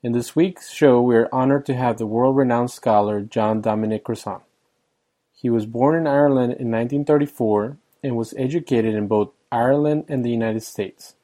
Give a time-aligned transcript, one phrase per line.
[0.00, 4.42] In this week's show we are honored to have the world-renowned scholar John Dominic Crossan.
[5.34, 10.30] He was born in Ireland in 1934 and was educated in both Ireland and the
[10.30, 11.16] United States.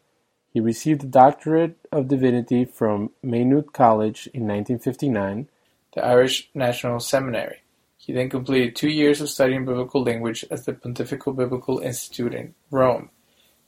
[0.52, 5.48] He received a Doctorate of Divinity from Maynooth College in 1959,
[5.94, 7.62] the Irish National Seminary.
[7.96, 12.54] He then completed two years of studying biblical language at the Pontifical Biblical Institute in
[12.72, 13.10] Rome.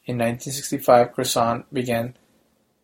[0.04, 2.16] In 1965, Crossan began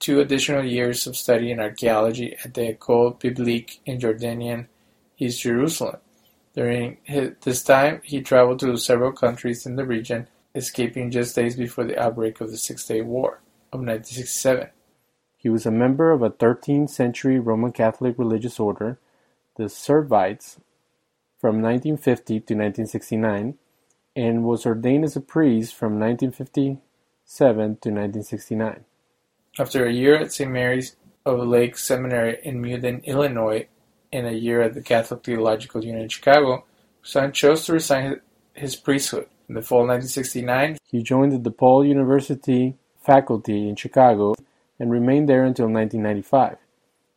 [0.02, 4.66] two additional years of study in archaeology at the École Biblique in Jordanian
[5.16, 5.98] East Jerusalem.
[6.54, 11.54] During his, this time, he traveled to several countries in the region, escaping just days
[11.54, 13.40] before the outbreak of the Six Day War
[13.72, 14.70] of 1967.
[15.36, 18.98] He was a member of a 13th century Roman Catholic religious order,
[19.56, 20.56] the Servites,
[21.40, 23.54] from 1950 to 1969,
[24.16, 26.80] and was ordained as a priest from 1957
[27.54, 28.84] to 1969.
[29.58, 33.68] After a year at Saint Mary's of Lake Seminary in Mundelein, Illinois,
[34.10, 36.64] and a year at the Catholic Theological Union in Chicago,
[37.02, 38.20] Crossan chose to resign
[38.54, 39.26] his priesthood.
[39.50, 44.34] In the fall of 1969, he joined the DePaul University faculty in Chicago
[44.78, 46.56] and remained there until 1995.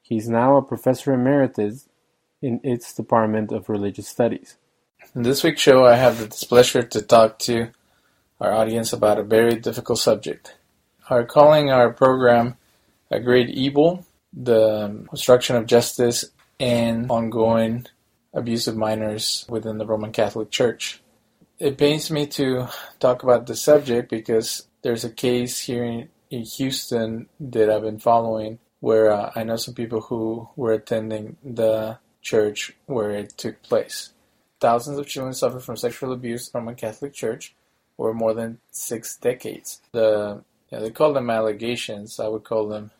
[0.02, 1.88] He is now a professor emeritus
[2.42, 4.58] in its Department of Religious Studies.
[5.16, 7.70] In this week's show, I have the displeasure to talk to
[8.42, 10.55] our audience about a very difficult subject
[11.09, 12.58] are calling our program
[13.11, 16.25] a great evil, the obstruction of justice,
[16.59, 17.86] and ongoing
[18.34, 21.02] abuse of minors within the Roman Catholic Church.
[21.59, 22.67] It pains me to
[23.00, 28.00] talk about the subject because there's a case here in, in Houston that I've been
[28.00, 33.64] following where uh, I know some people who were attending the church where it took
[33.64, 34.11] place.
[34.59, 37.56] Thousands of children suffered from sexual abuse from a Catholic Church
[37.95, 39.81] for more than six decades.
[39.92, 40.44] The
[40.75, 42.19] yeah, they call them allegations.
[42.19, 42.91] I would call them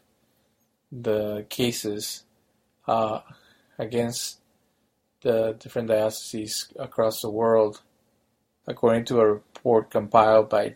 [0.90, 2.24] the cases
[2.88, 3.20] uh,
[3.78, 4.40] against
[5.22, 7.82] the different dioceses across the world,
[8.66, 10.76] according to a report compiled by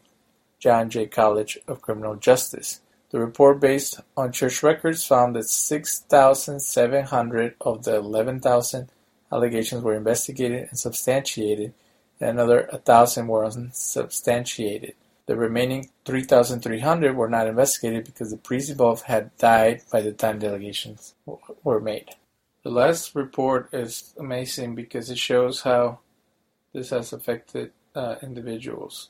[0.59, 2.81] John Jay College of Criminal Justice.
[3.11, 8.89] The report, based on church records, found that 6,700 of the 11,000
[9.31, 11.73] allegations were investigated and substantiated,
[12.19, 14.95] and another 1,000 were unsubstantiated.
[15.29, 19.84] The remaining three thousand three hundred were not investigated because the priests involved had died
[19.91, 21.13] by the time the allegations
[21.63, 22.09] were made.
[22.63, 26.00] The last report is amazing because it shows how
[26.73, 29.09] this has affected uh, individuals.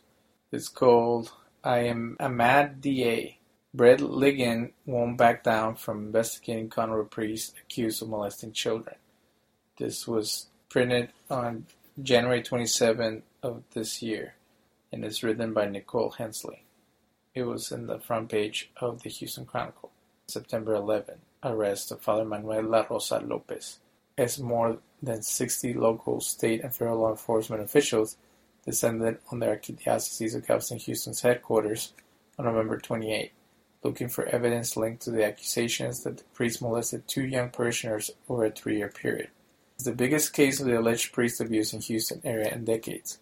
[0.51, 1.31] It's called
[1.63, 3.37] I Am a Mad DA.
[3.73, 8.97] Brett Ligon won't back down from investigating Conroe priests accused of molesting children.
[9.77, 11.67] This was printed on
[12.03, 14.33] January 27 of this year
[14.91, 16.63] and is written by Nicole Hensley.
[17.33, 19.91] It was in the front page of the Houston Chronicle.
[20.29, 23.79] September 11, arrest of Father Manuel La Rosa Lopez,
[24.17, 28.17] as more than 60 local, state, and federal law enforcement officials
[28.65, 31.93] descended on the Archdiocese of Galveston Houston's headquarters
[32.37, 33.31] on November 28,
[33.83, 38.45] looking for evidence linked to the accusations that the priest molested two young parishioners over
[38.45, 39.29] a three-year period.
[39.75, 43.17] It's the biggest case of the alleged priest abuse in Houston area in decades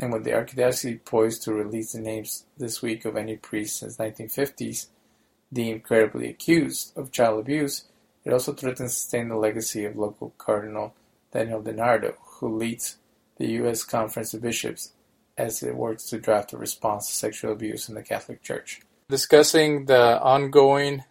[0.00, 3.96] and with the Archdiocese poised to release the names this week of any priest since
[3.96, 4.88] 1950s
[5.52, 7.84] deemed credibly accused of child abuse,
[8.24, 10.94] it also threatens to stain the legacy of local Cardinal
[11.32, 12.98] Daniel DiNardo, who leads
[13.38, 13.84] the U.S.
[13.84, 14.92] Conference of Bishops
[15.38, 18.80] as it works to draft a response to sexual abuse in the Catholic Church.
[19.08, 21.04] Discussing the ongoing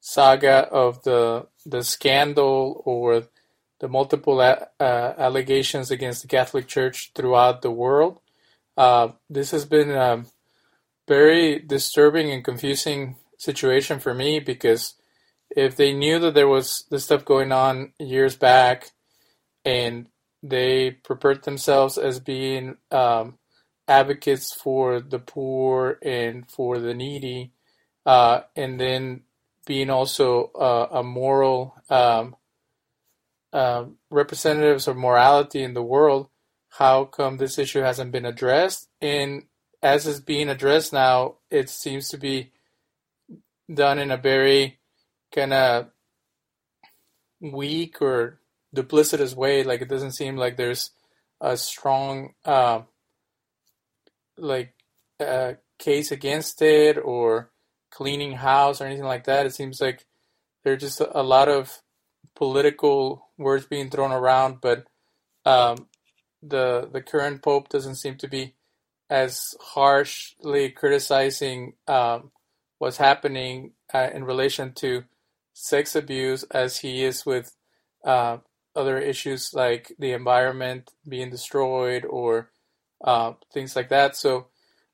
[0.00, 3.24] saga of the the scandal or
[3.80, 8.20] the multiple uh, allegations against the Catholic Church throughout the world.
[8.76, 10.24] Uh, this has been a
[11.06, 14.94] very disturbing and confusing situation for me because
[15.50, 18.90] if they knew that there was this stuff going on years back
[19.64, 20.06] and
[20.42, 23.38] they prepared themselves as being um,
[23.86, 27.52] advocates for the poor and for the needy,
[28.06, 29.22] uh, and then
[29.66, 32.36] being also uh, a moral um,
[33.52, 36.28] uh, representatives of morality in the world,
[36.70, 38.88] how come this issue hasn't been addressed?
[39.00, 39.44] And
[39.82, 42.52] as it's being addressed now, it seems to be
[43.72, 44.78] done in a very
[45.34, 45.90] kind of
[47.40, 48.40] weak or
[48.74, 49.62] duplicitous way.
[49.62, 50.90] Like it doesn't seem like there's
[51.40, 52.82] a strong uh,
[54.36, 54.74] like
[55.20, 57.50] uh, case against it or
[57.90, 59.46] cleaning house or anything like that.
[59.46, 60.04] It seems like
[60.64, 61.80] there's just a lot of
[62.34, 64.86] political words being thrown around, but
[65.44, 65.88] um,
[66.42, 68.54] the the current pope doesn't seem to be
[69.10, 72.30] as harshly criticizing um,
[72.78, 75.04] what's happening uh, in relation to
[75.54, 77.56] sex abuse as he is with
[78.04, 78.38] uh,
[78.76, 82.50] other issues like the environment being destroyed or
[83.02, 84.16] uh, things like that.
[84.16, 84.48] So,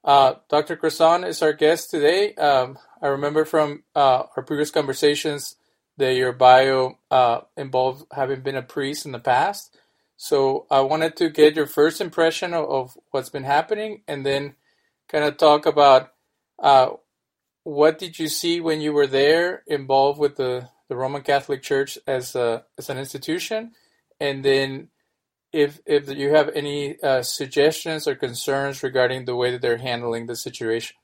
[0.05, 0.77] uh, Dr.
[0.77, 2.35] Crossan is our guest today.
[2.35, 5.57] Um, I remember from uh, our previous conversations
[5.97, 9.77] that your bio uh, involved having been a priest in the past.
[10.17, 14.55] So, I wanted to get your first impression of, of what's been happening and then
[15.09, 16.13] kind of talk about
[16.59, 16.91] uh,
[17.65, 21.99] what did you see when you were there involved with the, the Roman Catholic Church
[22.07, 23.73] as a, as an institution,
[24.21, 24.89] and then
[25.55, 30.27] if if you have any uh, suggestions or concerns regarding the way that they're handling
[30.27, 30.97] the situation.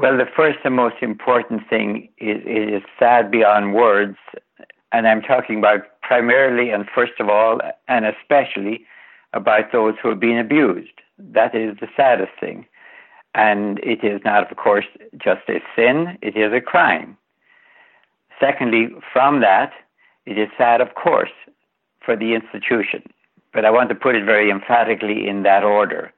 [0.00, 4.16] Well, the first and most important thing is is sad beyond words,
[4.92, 8.86] and I'm talking about primarily and first of all and especially
[9.34, 10.96] about those who are being abused.
[11.18, 12.64] That is the saddest thing.
[13.34, 14.86] And it is not, of course,
[15.18, 17.18] just a sin, it is a crime.
[18.40, 19.70] Secondly, from that,
[20.24, 21.36] it is sad, of course,
[22.02, 23.02] for the institution.
[23.52, 26.10] But I want to put it very emphatically in that order.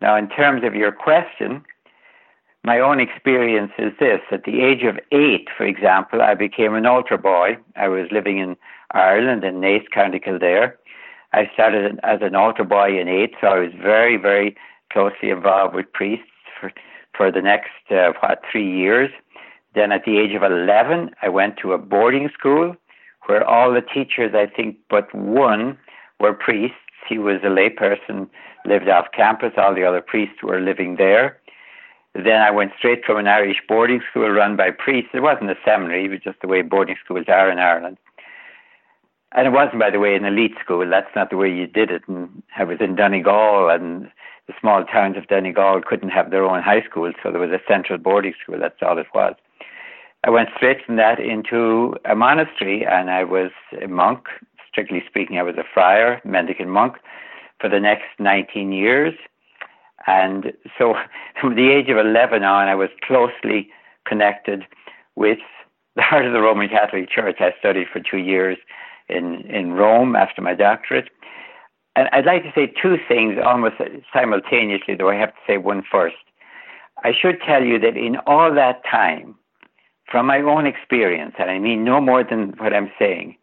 [0.00, 1.64] Now, in terms of your question,
[2.62, 4.20] my own experience is this.
[4.30, 7.56] At the age of eight, for example, I became an altar boy.
[7.76, 8.56] I was living in
[8.92, 10.76] Ireland in Naas, County Kildare.
[11.32, 14.56] I started as an altar boy in eight, so I was very, very
[14.92, 16.26] closely involved with priests
[16.60, 16.72] for,
[17.16, 19.10] for the next, uh, what, three years.
[19.74, 22.74] Then at the age of 11, I went to a boarding school
[23.26, 25.78] where all the teachers, I think, but one
[26.18, 26.76] were priests.
[27.08, 28.28] He was a layperson,
[28.66, 29.52] lived off campus.
[29.56, 31.39] All the other priests were living there.
[32.14, 35.10] Then I went straight from an Irish boarding school run by priests.
[35.14, 37.98] It wasn't a seminary, it was just the way boarding schools are in Ireland.
[39.32, 40.88] And it wasn't, by the way, an elite school.
[40.90, 42.02] That's not the way you did it.
[42.08, 44.10] And I was in Donegal, and
[44.48, 47.62] the small towns of Donegal couldn't have their own high school, so there was a
[47.68, 48.58] central boarding school.
[48.58, 49.34] That's all it was.
[50.24, 54.26] I went straight from that into a monastery, and I was a monk.
[54.68, 56.96] Strictly speaking, I was a friar, mendicant monk,
[57.60, 59.14] for the next 19 years.
[60.06, 60.94] And so,
[61.40, 63.68] from the age of 11 on, I was closely
[64.06, 64.64] connected
[65.16, 65.38] with
[65.96, 67.36] the heart of the Roman Catholic Church.
[67.40, 68.58] I studied for two years
[69.08, 71.08] in, in Rome after my doctorate.
[71.96, 73.76] And I'd like to say two things almost
[74.12, 76.16] simultaneously, though I have to say one first.
[77.02, 79.34] I should tell you that in all that time,
[80.10, 83.36] from my own experience, and I mean no more than what I'm saying,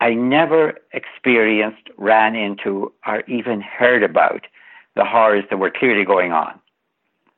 [0.00, 4.46] I never experienced, ran into, or even heard about
[4.96, 6.58] the horrors that were clearly going on.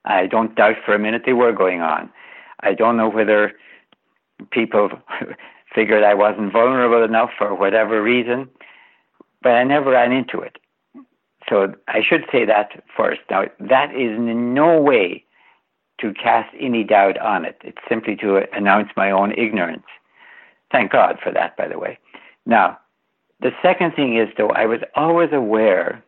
[0.04, 2.10] I don't doubt for a minute they were going on.
[2.60, 3.52] I don't know whether
[4.50, 4.90] people
[5.74, 8.48] figured I wasn't vulnerable enough for whatever reason,
[9.42, 10.58] but I never ran into it.
[11.48, 13.20] So I should say that first.
[13.30, 15.24] Now, that is in no way
[16.00, 17.56] to cast any doubt on it.
[17.62, 19.86] It's simply to announce my own ignorance.
[20.70, 21.98] Thank God for that, by the way.
[22.44, 22.78] Now,
[23.40, 26.02] the second thing is, though, I was always aware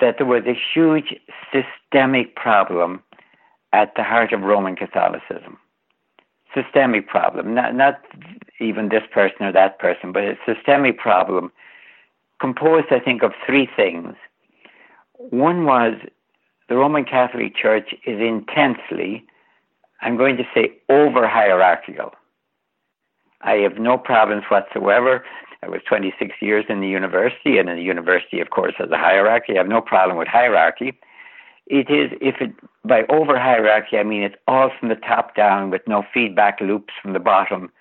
[0.00, 1.14] that there was a huge
[1.52, 3.02] systemic problem
[3.72, 5.58] at the heart of Roman Catholicism.
[6.54, 8.00] Systemic problem, not, not
[8.60, 11.52] even this person or that person, but a systemic problem
[12.40, 14.14] composed, I think, of three things.
[15.14, 15.94] One was
[16.68, 19.24] the Roman Catholic Church is intensely,
[20.00, 22.12] I'm going to say, over hierarchical.
[23.42, 25.24] I have no problems whatsoever.
[25.66, 28.96] I was 26 years in the university, and in the university, of course, has a
[28.96, 29.54] hierarchy.
[29.54, 30.96] I have no problem with hierarchy.
[31.66, 32.52] It is, if it,
[32.84, 36.94] by over hierarchy, I mean it's all from the top down with no feedback loops
[37.02, 37.72] from the bottom.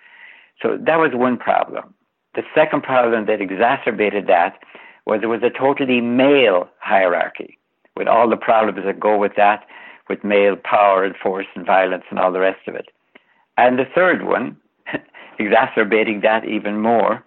[0.64, 1.94] So that was one problem.
[2.34, 4.58] The second problem that exacerbated that
[5.06, 7.60] was it was a totally male hierarchy
[7.96, 9.64] with all the problems that go with that,
[10.10, 12.88] with male power and force and violence and all the rest of it.
[13.58, 14.58] And the third one,
[15.40, 17.24] exacerbating that even more,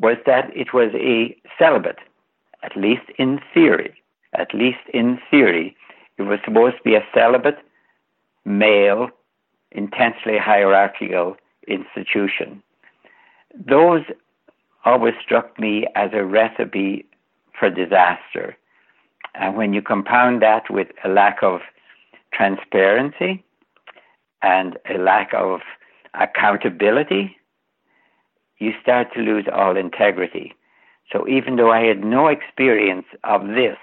[0.00, 1.98] was that it was a celibate,
[2.62, 3.94] at least in theory.
[4.34, 5.76] At least in theory,
[6.16, 7.58] it was supposed to be a celibate,
[8.44, 9.10] male,
[9.72, 12.62] intensely hierarchical institution.
[13.54, 14.02] Those
[14.84, 17.04] always struck me as a recipe
[17.58, 18.56] for disaster.
[19.34, 21.60] And when you compound that with a lack of
[22.32, 23.44] transparency
[24.42, 25.60] and a lack of
[26.14, 27.36] accountability,
[28.60, 30.54] you start to lose all integrity.
[31.10, 33.78] So even though I had no experience of this,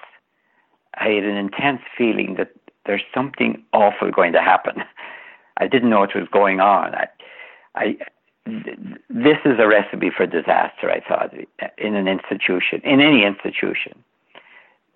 [0.96, 2.52] I had an intense feeling that
[2.86, 4.84] there's something awful going to happen.
[5.58, 6.94] I didn't know what was going on.
[6.96, 7.08] I,
[7.76, 7.98] I,
[9.10, 11.34] this is a recipe for disaster, I thought,
[11.78, 14.04] in an institution, in any institution.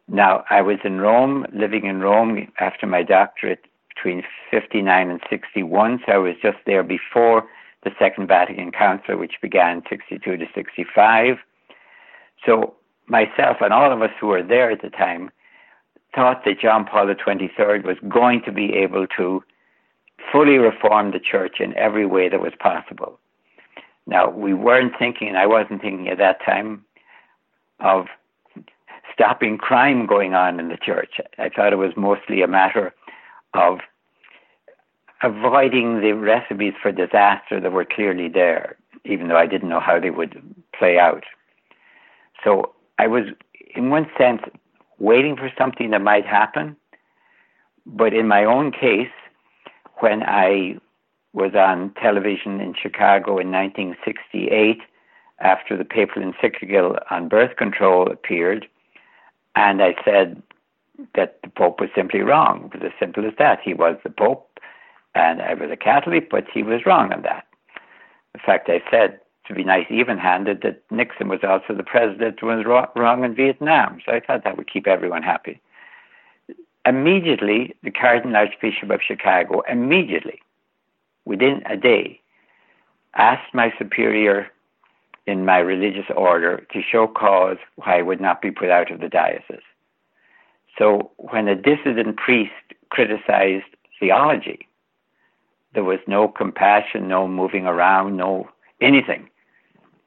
[0.07, 6.01] Now, I was in Rome, living in Rome after my doctorate between 59 and 61,
[6.05, 7.47] so I was just there before
[7.83, 11.37] the Second Vatican Council, which began 62 to 65.
[12.45, 12.75] So
[13.07, 15.31] myself and all of us who were there at the time
[16.13, 19.43] thought that John Paul XXIII was going to be able to
[20.31, 23.19] fully reform the church in every way that was possible.
[24.05, 26.83] Now, we weren't thinking, and I wasn't thinking at that time,
[27.79, 28.07] of
[29.13, 31.19] stopping crime going on in the church.
[31.37, 32.93] I thought it was mostly a matter
[33.53, 33.79] of
[35.23, 39.99] avoiding the recipes for disaster that were clearly there, even though I didn't know how
[39.99, 40.41] they would
[40.77, 41.23] play out.
[42.43, 43.25] So I was,
[43.75, 44.41] in one sense,
[44.99, 46.75] waiting for something that might happen.
[47.85, 49.09] But in my own case,
[49.99, 50.77] when I
[51.33, 54.81] was on television in Chicago in 1968,
[55.39, 58.67] after the papal encyclical on birth control appeared,
[59.55, 60.41] and I said
[61.15, 62.69] that the Pope was simply wrong.
[62.73, 63.59] It was as simple as that.
[63.63, 64.50] He was the Pope,
[65.15, 67.45] and I was a Catholic, but he was wrong on that.
[68.33, 72.39] In fact, I said, to be nice, even handed, that Nixon was also the president
[72.39, 72.65] who was
[72.95, 73.99] wrong in Vietnam.
[74.05, 75.59] So I thought that would keep everyone happy.
[76.85, 80.39] Immediately, the Cardinal Archbishop of Chicago, immediately,
[81.25, 82.19] within a day,
[83.15, 84.47] asked my superior
[85.27, 89.01] in my religious order to show cause why I would not be put out of
[89.01, 89.59] the diocese.
[90.77, 92.51] So when a dissident priest
[92.89, 93.65] criticized
[93.99, 94.67] theology,
[95.73, 98.49] there was no compassion, no moving around, no
[98.81, 99.29] anything.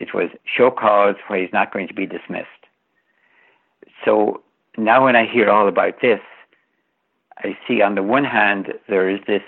[0.00, 2.49] It was show cause why he's not going to be dismissed.
[4.04, 4.42] So
[4.76, 6.21] now when I hear all about this,
[7.38, 9.42] I see on the one hand there is this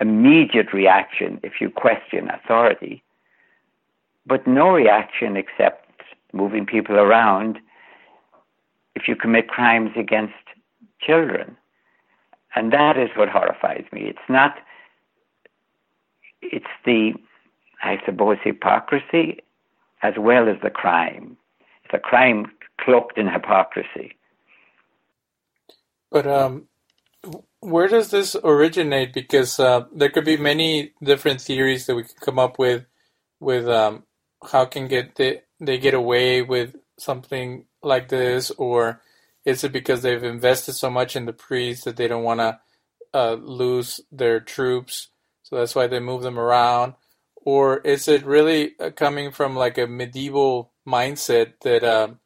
[0.00, 3.02] immediate reaction if you question authority,
[4.26, 5.86] but no reaction except
[6.32, 7.58] moving people around
[8.94, 10.34] if you commit crimes against
[11.00, 11.56] children.
[12.54, 14.02] And that is what horrifies me.
[14.02, 14.56] It's not,
[16.42, 17.12] it's the,
[17.82, 19.38] I suppose, hypocrisy
[20.02, 21.36] as well as the crime.
[21.84, 24.16] It's a crime cloaked in hypocrisy.
[26.10, 26.66] But um,
[27.60, 29.14] where does this originate?
[29.14, 32.84] Because uh, there could be many different theories that we could come up with,
[33.40, 34.02] with um,
[34.50, 39.00] how can get they, they get away with something like this, or
[39.44, 42.58] is it because they've invested so much in the priests that they don't want to
[43.14, 45.08] uh, lose their troops,
[45.42, 46.94] so that's why they move them around?
[47.36, 52.20] Or is it really uh, coming from like a medieval mindset that um,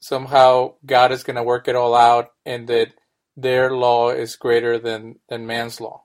[0.00, 2.92] somehow God is going to work it all out and that
[3.36, 6.04] their law is greater than, than man's law?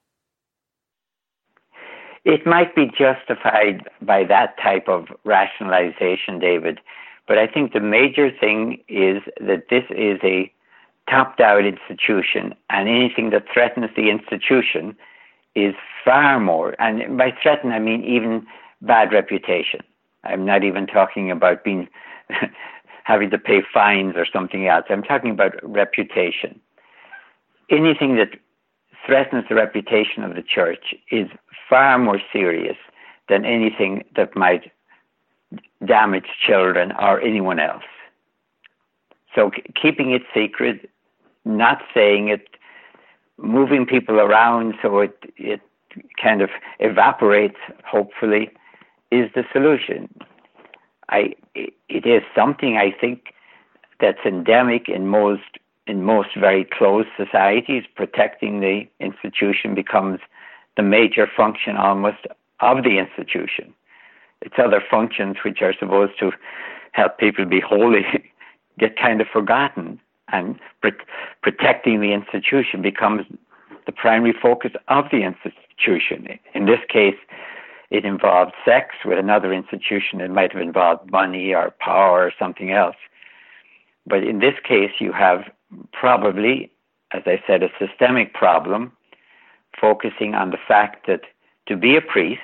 [2.25, 6.79] It might be justified by that type of rationalization, David.
[7.27, 10.51] But I think the major thing is that this is a
[11.09, 14.95] top down institution, and anything that threatens the institution
[15.55, 15.73] is
[16.05, 18.45] far more, and by threaten, I mean even
[18.81, 19.81] bad reputation.
[20.23, 21.87] I'm not even talking about being
[23.03, 24.85] having to pay fines or something else.
[24.89, 26.59] I'm talking about reputation.
[27.69, 28.31] Anything that
[29.05, 31.27] threatens the reputation of the church is
[31.69, 32.77] far more serious
[33.27, 34.71] than anything that might
[35.85, 37.83] damage children or anyone else.
[39.33, 40.89] So keeping it secret,
[41.45, 42.47] not saying it,
[43.41, 45.61] moving people around so it it
[46.21, 48.49] kind of evaporates, hopefully,
[49.11, 50.09] is the solution.
[51.09, 53.33] I it is something I think
[53.99, 57.83] that's endemic in most in most very closed societies.
[57.95, 60.19] Protecting the institution becomes
[60.77, 62.27] the major function almost
[62.59, 63.73] of the institution
[64.41, 66.31] its other functions, which are supposed to
[66.93, 68.05] help people be holy,
[68.79, 69.99] get kind of forgotten.
[70.31, 70.59] And
[71.41, 73.25] protecting the institution becomes
[73.85, 76.39] the primary focus of the institution.
[76.53, 77.15] In this case,
[77.89, 80.21] it involved sex with another institution.
[80.21, 82.95] It might have involved money or power or something else.
[84.05, 85.45] But in this case, you have
[85.91, 86.71] probably,
[87.11, 88.91] as I said, a systemic problem
[89.79, 91.21] focusing on the fact that
[91.67, 92.41] to be a priest,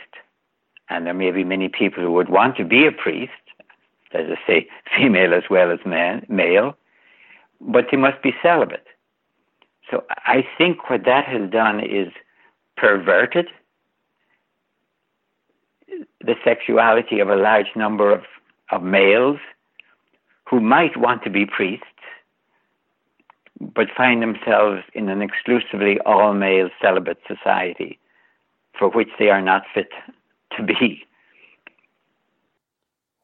[0.89, 3.32] and there may be many people who would want to be a priest,
[4.13, 6.75] as I say, female as well as man, male,
[7.65, 8.86] but they must be celibate.
[9.89, 12.12] So I think what that has done is
[12.77, 13.48] perverted
[16.22, 18.24] the sexuality of a large number of,
[18.72, 19.38] of males
[20.50, 21.86] who might want to be priests,
[23.60, 28.00] but find themselves in an exclusively all male celibate society
[28.77, 29.89] for which they are not fit
[30.57, 31.05] to be.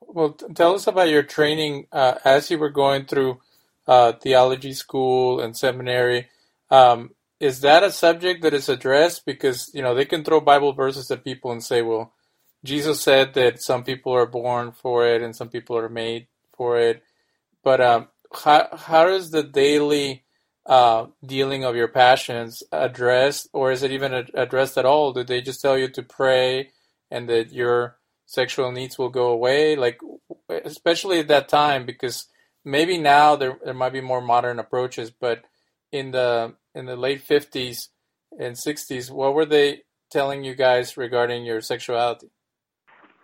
[0.02, 3.40] Well, tell us about your training uh, as you were going through
[3.92, 6.30] uh, theology school and seminary.
[6.70, 7.10] Um,
[7.42, 9.26] is that a subject that is addressed?
[9.26, 12.14] Because you know they can throw Bible verses at people and say, "Well,
[12.64, 16.80] Jesus said that some people are born for it and some people are made for
[16.80, 17.04] it,"
[17.66, 18.08] but um,
[18.44, 20.24] how how is the daily
[20.66, 25.12] uh, dealing of your passions addressed, or is it even addressed at all?
[25.12, 26.70] Do they just tell you to pray
[27.10, 29.76] and that your sexual needs will go away?
[29.76, 30.00] Like,
[30.48, 32.28] especially at that time, because
[32.64, 35.44] maybe now there there might be more modern approaches, but
[35.92, 37.90] in the in the late fifties
[38.40, 42.30] and sixties, what were they telling you guys regarding your sexuality?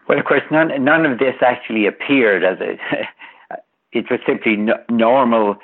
[0.07, 2.77] Well, of course, none none of this actually appeared as a.
[3.91, 5.57] it was simply no, normal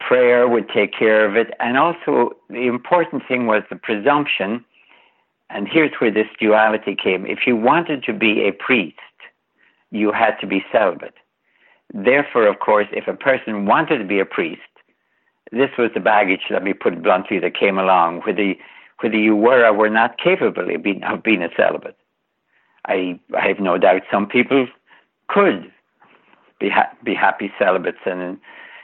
[0.00, 1.54] prayer would take care of it.
[1.60, 4.64] And also, the important thing was the presumption.
[5.50, 7.26] And here's where this duality came.
[7.26, 8.96] If you wanted to be a priest,
[9.90, 11.14] you had to be celibate.
[11.92, 14.60] Therefore, of course, if a person wanted to be a priest,
[15.52, 18.54] this was the baggage, let me put it bluntly, that came along, whether,
[19.00, 21.96] whether you were or were not capable of being, of being a celibate.
[22.86, 24.68] I, I have no doubt some people
[25.28, 25.72] could
[26.60, 28.38] be, ha- be happy celibates, and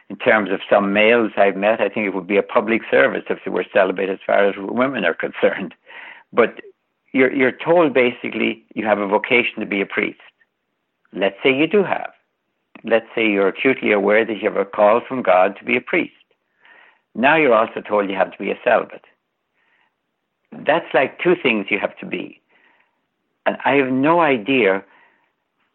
[0.08, 3.24] in terms of some males I've met, I think it would be a public service
[3.30, 5.74] if they were celibate as far as women are concerned.
[6.32, 6.60] But
[7.12, 10.20] you're, you're told basically you have a vocation to be a priest.
[11.12, 12.10] Let's say you do have.
[12.84, 15.80] Let's say you're acutely aware that you have a call from God to be a
[15.80, 16.12] priest.
[17.14, 19.04] Now you're also told you have to be a celibate.
[20.52, 22.40] That's like two things you have to be.
[23.46, 24.84] And I have no idea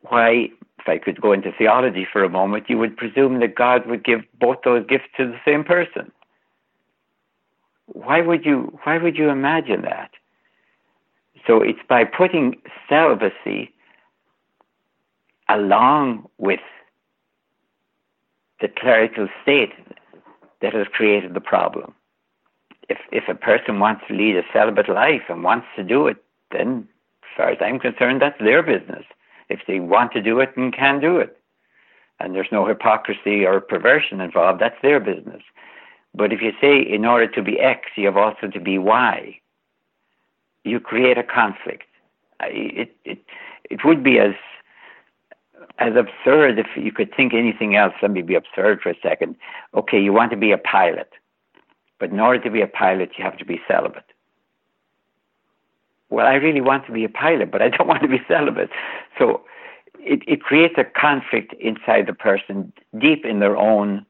[0.10, 3.86] why if I could go into theology for a moment, you would presume that God
[3.86, 6.12] would give both those gifts to the same person.
[7.86, 10.12] Why would you why would you imagine that?
[11.46, 13.74] So it's by putting celibacy
[15.50, 16.62] along with
[18.62, 19.74] the clerical state
[20.62, 21.94] that has created the problem.
[22.90, 26.24] If if a person wants to lead a celibate life and wants to do it,
[26.52, 26.88] then
[27.24, 29.06] as far as I'm concerned, that's their business
[29.50, 31.38] if they want to do it and can do it.
[32.20, 35.42] And there's no hypocrisy or perversion involved, that's their business.
[36.14, 39.40] But if you say in order to be X, you have also to be Y,
[40.64, 41.84] you create a conflict.
[42.42, 43.20] It, it,
[43.70, 44.34] it would be as
[45.82, 47.94] as absurd if you could think anything else.
[48.02, 49.36] Let me be absurd for a second.
[49.74, 51.10] Okay, you want to be a pilot,
[52.00, 54.06] but in order to be a pilot, you have to be celibate
[56.12, 58.70] well, I really want to be a pilot, but I don't want to be celibate.
[59.18, 59.42] So
[60.00, 64.06] it, it creates a conflict inside the person deep in their own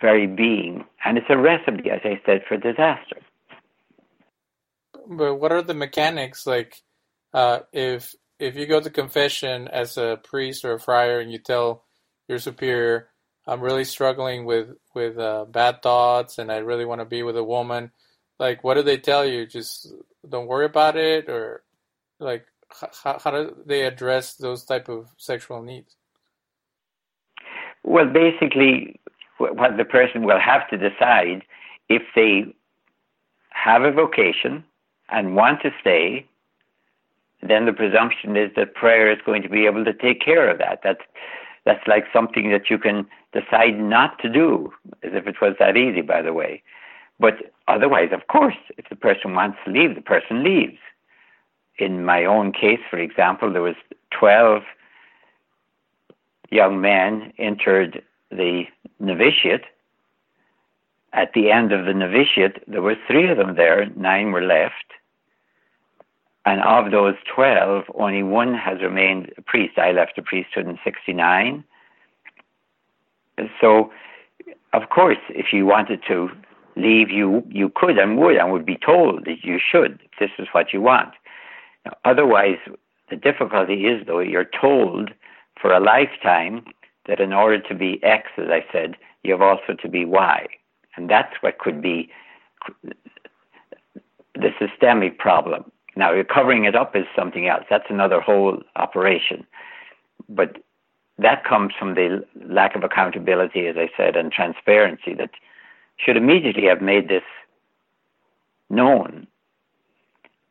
[0.00, 0.84] very being.
[1.04, 3.18] And it's a recipe, as I said, for disaster.
[5.06, 6.46] But what are the mechanics?
[6.46, 6.76] Like,
[7.34, 11.38] uh, if if you go to confession as a priest or a friar and you
[11.38, 11.84] tell
[12.26, 13.08] your superior,
[13.46, 17.36] I'm really struggling with with uh, bad thoughts and I really want to be with
[17.36, 17.92] a woman,
[18.38, 19.46] like what do they tell you?
[19.46, 19.92] Just
[20.28, 21.62] don't worry about it, or
[22.18, 22.46] like
[23.02, 25.94] how, how do they address those type of sexual needs?
[27.82, 29.00] Well, basically,
[29.38, 31.42] what the person will have to decide
[31.88, 32.54] if they
[33.50, 34.64] have a vocation
[35.10, 36.26] and want to stay,
[37.42, 40.58] then the presumption is that prayer is going to be able to take care of
[40.58, 40.80] that.
[40.82, 41.02] That's
[41.64, 44.72] that's like something that you can decide not to do,
[45.02, 46.62] as if it was that easy, by the way.
[47.18, 50.78] But otherwise, of course, if the person wants to leave, the person leaves.
[51.78, 53.76] In my own case, for example, there was
[54.18, 54.62] 12
[56.50, 58.64] young men entered the
[58.98, 59.64] novitiate.
[61.12, 64.94] At the end of the novitiate, there were three of them there, nine were left.
[66.46, 69.78] And of those 12, only one has remained a priest.
[69.78, 71.64] I left the priesthood in 69.
[73.60, 73.90] So,
[74.72, 76.30] of course, if you wanted to
[76.76, 80.30] leave you, you could and would and would be told that you should, if this
[80.38, 81.12] is what you want.
[81.84, 82.58] Now, otherwise,
[83.10, 85.10] the difficulty is, though, you're told
[85.60, 86.64] for a lifetime
[87.06, 90.46] that in order to be X, as I said, you have also to be Y.
[90.96, 92.10] And that's what could be
[94.34, 95.70] the systemic problem.
[95.96, 97.64] Now, you're covering it up is something else.
[97.68, 99.46] That's another whole operation.
[100.28, 100.58] But
[101.18, 105.30] that comes from the lack of accountability, as I said, and transparency that
[105.96, 107.22] should immediately have made this
[108.70, 109.26] known.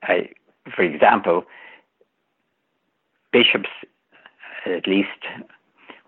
[0.04, 0.30] I,
[0.76, 1.46] for example,
[3.32, 3.70] bishops,
[4.66, 5.10] at least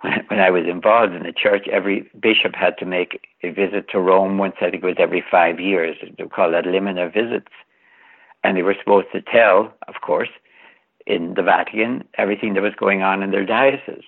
[0.02, 3.90] when, when I was involved in the church, every bishop had to make a visit
[3.90, 5.98] to Rome once, I think it was every five years.
[6.02, 7.52] They call that limina visits.
[8.44, 10.30] And they were supposed to tell, of course,
[11.06, 14.04] in the Vatican, everything that was going on in their diocese.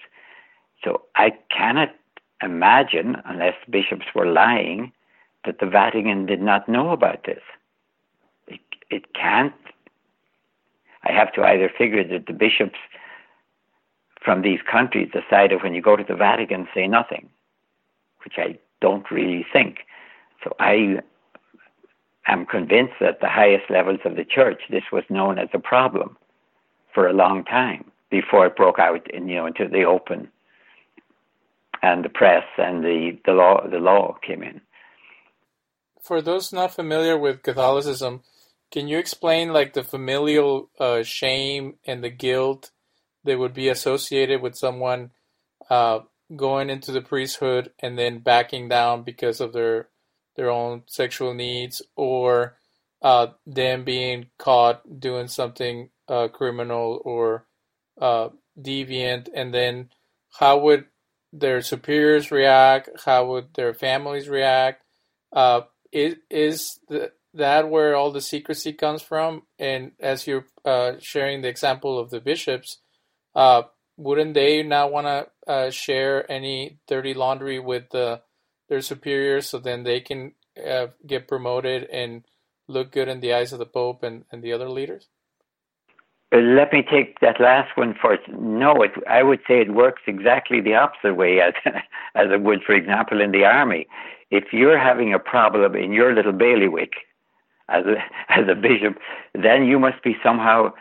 [0.83, 1.89] So I cannot
[2.41, 4.91] imagine, unless bishops were lying,
[5.45, 7.41] that the Vatican did not know about this.
[8.47, 9.53] It, it can't.
[11.03, 12.79] I have to either figure that the bishops
[14.23, 17.29] from these countries decided when you go to the Vatican, say nothing,
[18.23, 19.79] which I don't really think.
[20.43, 20.99] So I
[22.27, 26.17] am convinced that the highest levels of the church, this was known as a problem
[26.93, 30.29] for a long time before it broke out in, you know, into the open
[31.81, 34.61] and the press and the, the law the law came in.
[36.01, 38.21] For those not familiar with Catholicism,
[38.71, 42.71] can you explain like the familial uh, shame and the guilt
[43.23, 45.11] that would be associated with someone
[45.69, 45.99] uh,
[46.35, 49.87] going into the priesthood and then backing down because of their
[50.35, 52.57] their own sexual needs or
[53.01, 57.45] uh, them being caught doing something uh, criminal or
[57.99, 59.89] uh, deviant, and then
[60.39, 60.85] how would
[61.31, 62.89] their superiors react?
[63.05, 64.83] How would their families react?
[65.31, 69.43] Uh, is is the, that where all the secrecy comes from?
[69.59, 72.79] And as you're uh, sharing the example of the bishops,
[73.35, 73.63] uh,
[73.97, 78.21] wouldn't they not want to share any dirty laundry with the,
[78.69, 80.33] their superiors so then they can
[80.65, 82.23] uh, get promoted and
[82.67, 85.07] look good in the eyes of the Pope and, and the other leaders?
[86.33, 88.23] Uh, let me take that last one first.
[88.29, 91.53] No, it, I would say it works exactly the opposite way as,
[92.15, 93.87] as it would, for example, in the army.
[94.31, 96.93] If you're having a problem in your little bailiwick
[97.69, 97.95] as a,
[98.29, 98.97] as a bishop,
[99.33, 100.71] then you must be somehow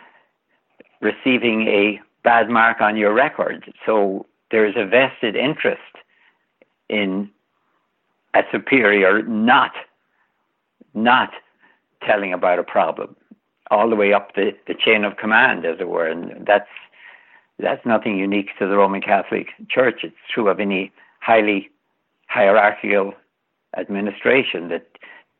[1.01, 3.71] receiving a bad mark on your record.
[3.85, 5.81] So there's a vested interest
[6.89, 7.29] in
[8.33, 9.71] a superior not
[10.93, 11.31] not
[12.05, 13.15] telling about a problem
[13.71, 16.07] all the way up the, the chain of command, as it were.
[16.07, 16.69] And that's
[17.59, 20.01] that's nothing unique to the Roman Catholic Church.
[20.03, 21.69] It's true of any highly
[22.27, 23.13] hierarchical
[23.77, 24.87] administration that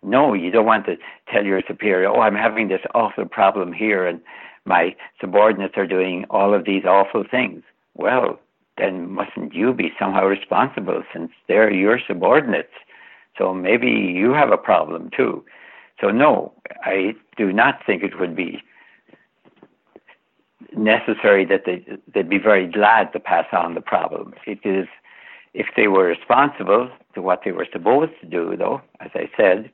[0.03, 0.97] no, you don't want to
[1.31, 4.19] tell your superior, oh, I'm having this awful problem here, and
[4.65, 7.63] my subordinates are doing all of these awful things.
[7.95, 8.39] Well,
[8.77, 12.73] then mustn't you be somehow responsible since they're your subordinates?
[13.37, 15.43] So maybe you have a problem too.
[16.01, 18.61] So, no, I do not think it would be
[20.75, 24.33] necessary that they, they'd be very glad to pass on the problem.
[24.45, 24.87] It is,
[25.53, 29.71] if they were responsible to what they were supposed to do, though, as I said,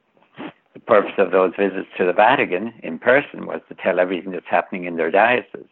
[0.73, 4.45] the purpose of those visits to the Vatican in person was to tell everything that's
[4.49, 5.65] happening in their diocese.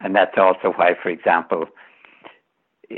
[0.00, 1.66] And that's also why, for example,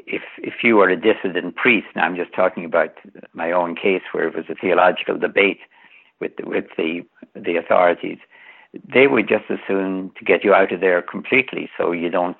[0.06, 2.94] if if you are a dissident priest, now I'm just talking about
[3.32, 5.60] my own case where it was a theological debate
[6.20, 7.04] with the, with the
[7.34, 8.18] the authorities,
[8.92, 12.36] they would just as soon to get you out of there completely, so you don't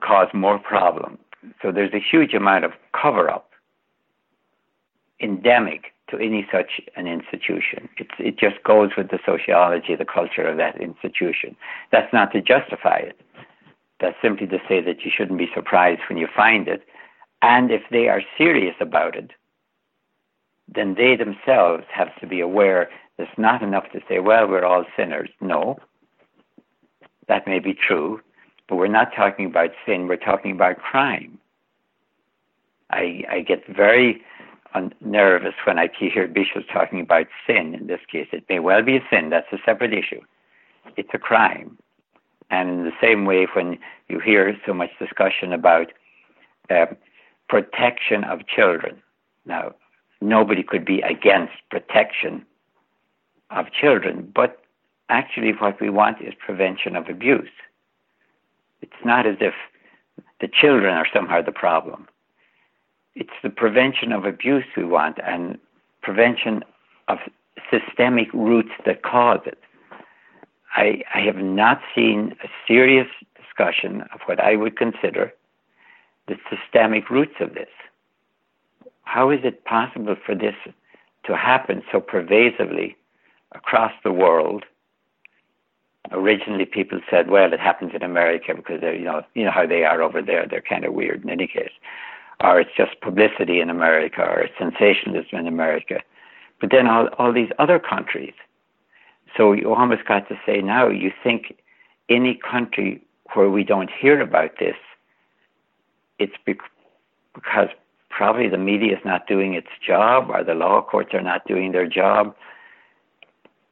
[0.00, 1.18] cause more problem.
[1.62, 3.50] So there's a huge amount of cover up,
[5.20, 7.88] endemic to any such an institution.
[7.98, 11.54] It's, it just goes with the sociology, the culture of that institution.
[11.92, 13.20] That's not to justify it.
[14.00, 16.82] That's simply to say that you shouldn't be surprised when you find it.
[17.42, 19.32] And if they are serious about it,
[20.72, 24.84] then they themselves have to be aware it's not enough to say, well, we're all
[24.96, 25.28] sinners.
[25.40, 25.76] No,
[27.26, 28.20] that may be true,
[28.68, 31.38] but we're not talking about sin, we're talking about crime.
[32.90, 34.22] I, I get very
[35.00, 37.74] nervous when I hear bishops talking about sin.
[37.74, 40.20] In this case, it may well be a sin, that's a separate issue.
[40.96, 41.76] It's a crime.
[42.50, 45.92] And in the same way, when you hear so much discussion about
[46.70, 46.86] uh,
[47.48, 49.02] protection of children,
[49.48, 49.74] now,
[50.20, 52.44] nobody could be against protection
[53.50, 54.60] of children, but
[55.08, 57.48] actually, what we want is prevention of abuse.
[58.82, 59.54] It's not as if
[60.40, 62.06] the children are somehow the problem.
[63.14, 65.58] It's the prevention of abuse we want and
[66.02, 66.62] prevention
[67.08, 67.18] of
[67.70, 69.58] systemic roots that cause it.
[70.74, 75.32] I, I have not seen a serious discussion of what I would consider
[76.26, 77.68] the systemic roots of this.
[79.04, 80.54] How is it possible for this
[81.24, 82.96] to happen so pervasively
[83.52, 84.64] across the world?
[86.10, 89.66] Originally, people said, "Well, it happens in America because they're, you know, you know how
[89.66, 90.46] they are over there.
[90.46, 91.72] They're kind of weird in any case,
[92.40, 96.00] or it's just publicity in America, or it's sensationalism in America."
[96.60, 98.34] But then all all these other countries.
[99.36, 101.58] So you almost got to say now, you think
[102.08, 103.02] any country
[103.34, 104.76] where we don't hear about this,
[106.18, 107.68] it's because
[108.10, 111.72] probably the media is not doing its job or the law courts are not doing
[111.72, 112.34] their job.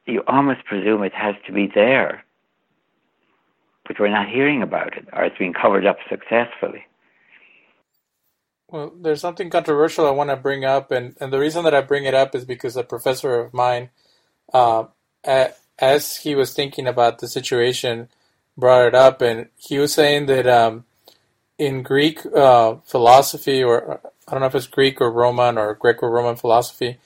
[0.05, 2.23] You almost presume it has to be there,
[3.85, 6.85] but we're not hearing about it or it's being covered up successfully.
[8.69, 11.81] Well, there's something controversial I want to bring up, and, and the reason that I
[11.81, 13.91] bring it up is because a professor of mine,
[14.53, 14.85] uh,
[15.23, 18.09] as he was thinking about the situation,
[18.57, 20.85] brought it up, and he was saying that um,
[21.57, 26.35] in Greek uh, philosophy, or I don't know if it's Greek or Roman or Greco-Roman
[26.35, 26.97] philosophy,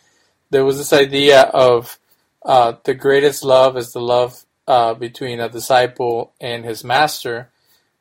[0.49, 1.99] there was this idea of
[2.43, 7.49] uh, the greatest love is the love uh, between a disciple and his master.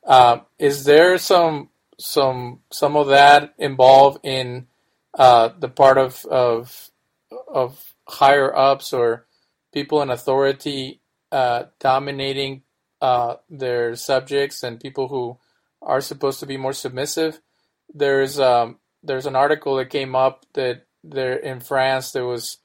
[0.05, 4.67] Uh, is there some some some of that involved in
[5.17, 6.89] uh, the part of of
[7.47, 9.25] of higher ups or
[9.73, 12.63] people in authority uh, dominating
[13.01, 15.37] uh, their subjects and people who
[15.81, 17.39] are supposed to be more submissive?
[17.93, 22.57] There's um, there's an article that came up that there in France there was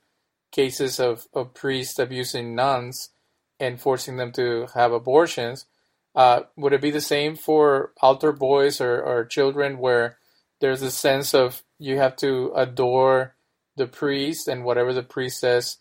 [0.52, 3.10] cases of, of priests abusing nuns
[3.58, 5.66] and forcing them to have abortions.
[6.14, 10.18] Uh, would it be the same for altar boys or, or children where
[10.60, 13.34] there's a sense of you have to adore
[13.76, 15.76] the priest and whatever the priest says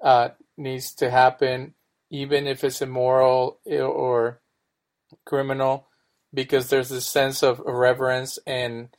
[0.00, 0.28] uh,
[0.60, 1.74] needs to happen,
[2.10, 4.40] even if it's immoral or
[5.24, 5.88] criminal,
[6.32, 8.90] because there's this sense of reverence and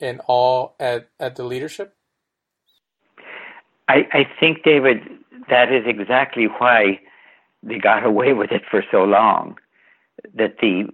[0.00, 1.94] and awe at, at the leadership?
[3.88, 4.98] I, I think, David,
[5.48, 7.00] that is exactly why
[7.62, 9.56] they got away with it for so long.
[10.34, 10.88] That the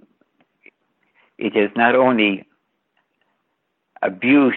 [1.39, 2.47] it is not only
[4.03, 4.55] abuse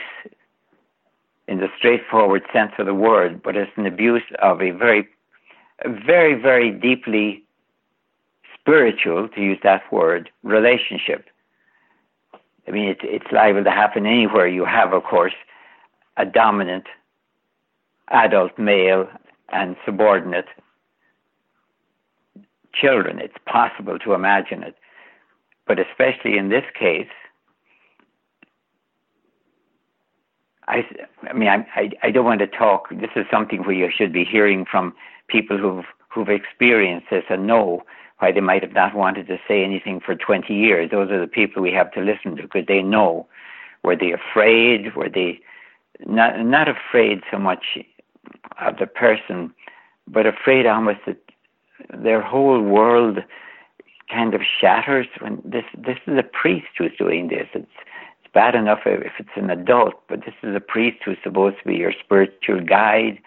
[1.48, 5.08] in the straightforward sense of the word, but it's an abuse of a very,
[5.84, 7.44] very, very deeply
[8.60, 11.26] spiritual, to use that word, relationship.
[12.68, 15.36] I mean, it, it's liable to happen anywhere you have, of course,
[16.18, 16.86] a dominant
[18.10, 19.08] adult male
[19.50, 20.48] and subordinate
[22.74, 23.20] children.
[23.20, 24.76] It's possible to imagine it.
[25.68, 27.10] But especially in this case,
[30.68, 30.84] I,
[31.30, 32.90] I mean, I, I, don't want to talk.
[32.90, 34.94] This is something where you should be hearing from
[35.28, 37.84] people who've who've experienced this and know
[38.20, 40.90] why they might have not wanted to say anything for 20 years.
[40.90, 43.28] Those are the people we have to listen to because they know.
[43.84, 44.96] Were they afraid?
[44.96, 45.40] Were they
[46.06, 47.78] not not afraid so much
[48.60, 49.54] of the person,
[50.08, 51.18] but afraid almost that
[51.94, 53.20] their whole world
[54.10, 57.48] kind of shatters when this this is a priest who's doing this.
[57.54, 57.68] It's
[58.36, 61.78] bad enough if it's an adult, but this is a priest who's supposed to be
[61.78, 63.18] your spiritual guide,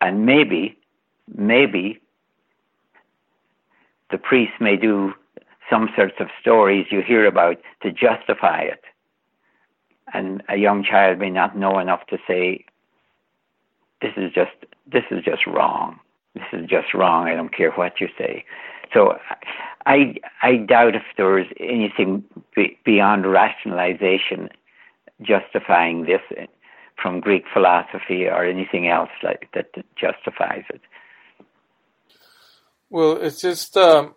[0.00, 0.76] and maybe,
[1.36, 2.00] maybe
[4.10, 5.12] the priest may do
[5.70, 8.82] some sorts of stories you hear about to justify it.
[10.12, 12.64] And a young child may not know enough to say,
[14.00, 14.50] this is just
[14.90, 16.00] this is just wrong.
[16.34, 17.28] This is just wrong.
[17.28, 18.44] I don't care what you say.
[18.92, 19.16] So
[19.86, 24.48] I I doubt if there is anything be, beyond rationalization
[25.20, 26.20] justifying this
[27.00, 29.66] from Greek philosophy or anything else like that,
[29.96, 30.80] justifies it.
[32.90, 34.14] Well, it's just um,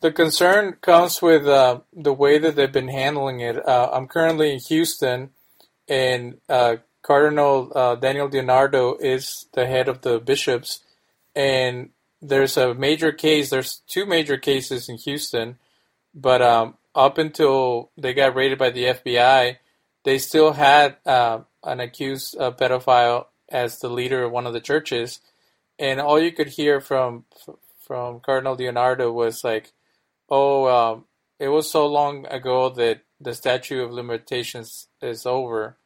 [0.00, 3.56] the concern comes with uh, the way that they've been handling it.
[3.66, 5.30] Uh, I'm currently in Houston,
[5.88, 10.80] and uh, Cardinal uh, Daniel DiNardo is the head of the bishops,
[11.34, 11.90] and
[12.22, 13.50] there's a major case.
[13.50, 15.58] There's two major cases in Houston,
[16.14, 19.56] but um, up until they got raided by the FBI,
[20.04, 24.60] they still had uh, an accused uh, pedophile as the leader of one of the
[24.60, 25.20] churches,
[25.78, 27.24] and all you could hear from
[27.80, 29.72] from Cardinal DiNardo was like,
[30.30, 31.04] "Oh, um,
[31.38, 35.76] it was so long ago that the statute of limitations is over."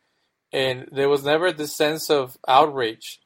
[0.53, 3.21] and there was never this sense of outrage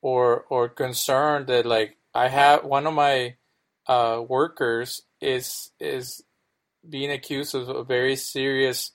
[0.00, 3.36] or or concern that like I have one of my
[3.86, 6.22] uh, workers is is
[6.88, 8.92] being accused of a very serious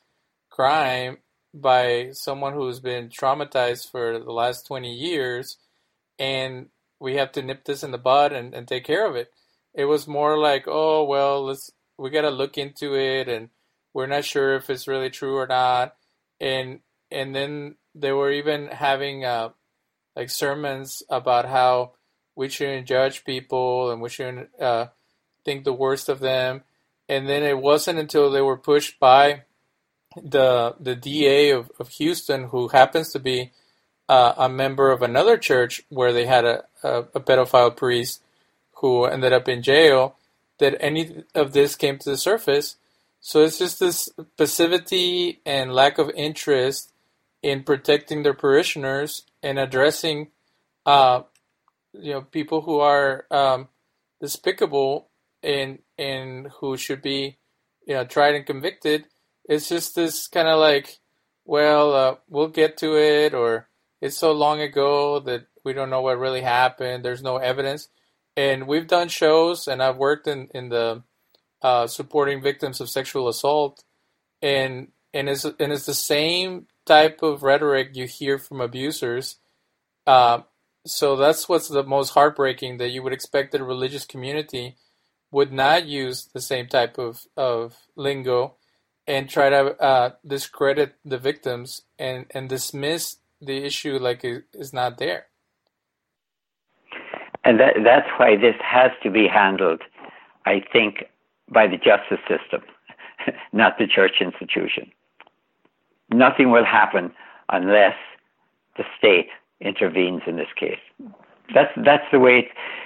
[0.49, 1.17] crime
[1.53, 5.57] by someone who's been traumatized for the last 20 years
[6.19, 6.67] and
[6.99, 9.29] we have to nip this in the bud and, and take care of it.
[9.73, 13.49] It was more like oh well let's we got to look into it and
[13.93, 15.95] we're not sure if it's really true or not.
[16.39, 19.49] And and then they were even having uh,
[20.15, 21.93] like sermons about how
[22.37, 24.85] we shouldn't judge people and we shouldn't uh,
[25.43, 26.61] think the worst of them.
[27.09, 29.43] And then it wasn't until they were pushed by
[30.15, 33.51] the the DA of, of Houston, who happens to be
[34.07, 38.21] uh, a member of another church where they had a, a, a pedophile priest
[38.75, 40.15] who ended up in jail,
[40.59, 42.77] that any of this came to the surface.
[43.19, 46.91] So it's just this passivity and lack of interest
[47.41, 50.29] in protecting their parishioners and addressing,
[50.85, 51.21] uh,
[51.99, 53.67] you know, people who are um,
[54.21, 55.09] despicable
[55.43, 57.37] and and who should be,
[57.85, 59.05] you know, tried and convicted.
[59.45, 60.99] It's just this kind of like,
[61.45, 63.69] well, uh, we'll get to it, or
[64.01, 67.03] it's so long ago that we don't know what really happened.
[67.03, 67.89] There's no evidence.
[68.35, 71.03] And we've done shows, and I've worked in in the
[71.61, 73.83] uh, supporting victims of sexual assault,
[74.41, 79.37] and and it's and it's the same type of rhetoric you hear from abusers.
[80.05, 80.41] Uh,
[80.87, 84.75] so that's what's the most heartbreaking that you would expect that a religious community
[85.31, 88.55] would not use the same type of, of lingo
[89.07, 94.73] and try to uh, discredit the victims and, and dismiss the issue like it is
[94.73, 95.27] not there.
[97.43, 99.81] And that, that's why this has to be handled,
[100.45, 101.05] I think,
[101.49, 102.61] by the justice system,
[103.53, 104.91] not the church institution.
[106.09, 107.11] Nothing will happen
[107.49, 107.95] unless
[108.75, 109.29] the state
[109.61, 110.79] intervenes in this case.
[111.53, 112.39] That's that's the way.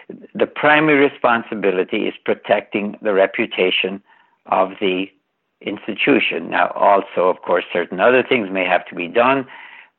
[0.10, 4.01] It, the primary responsibility is protecting the reputation
[4.47, 5.05] of the
[5.62, 6.49] institution.
[6.49, 9.47] Now, also, of course, certain other things may have to be done,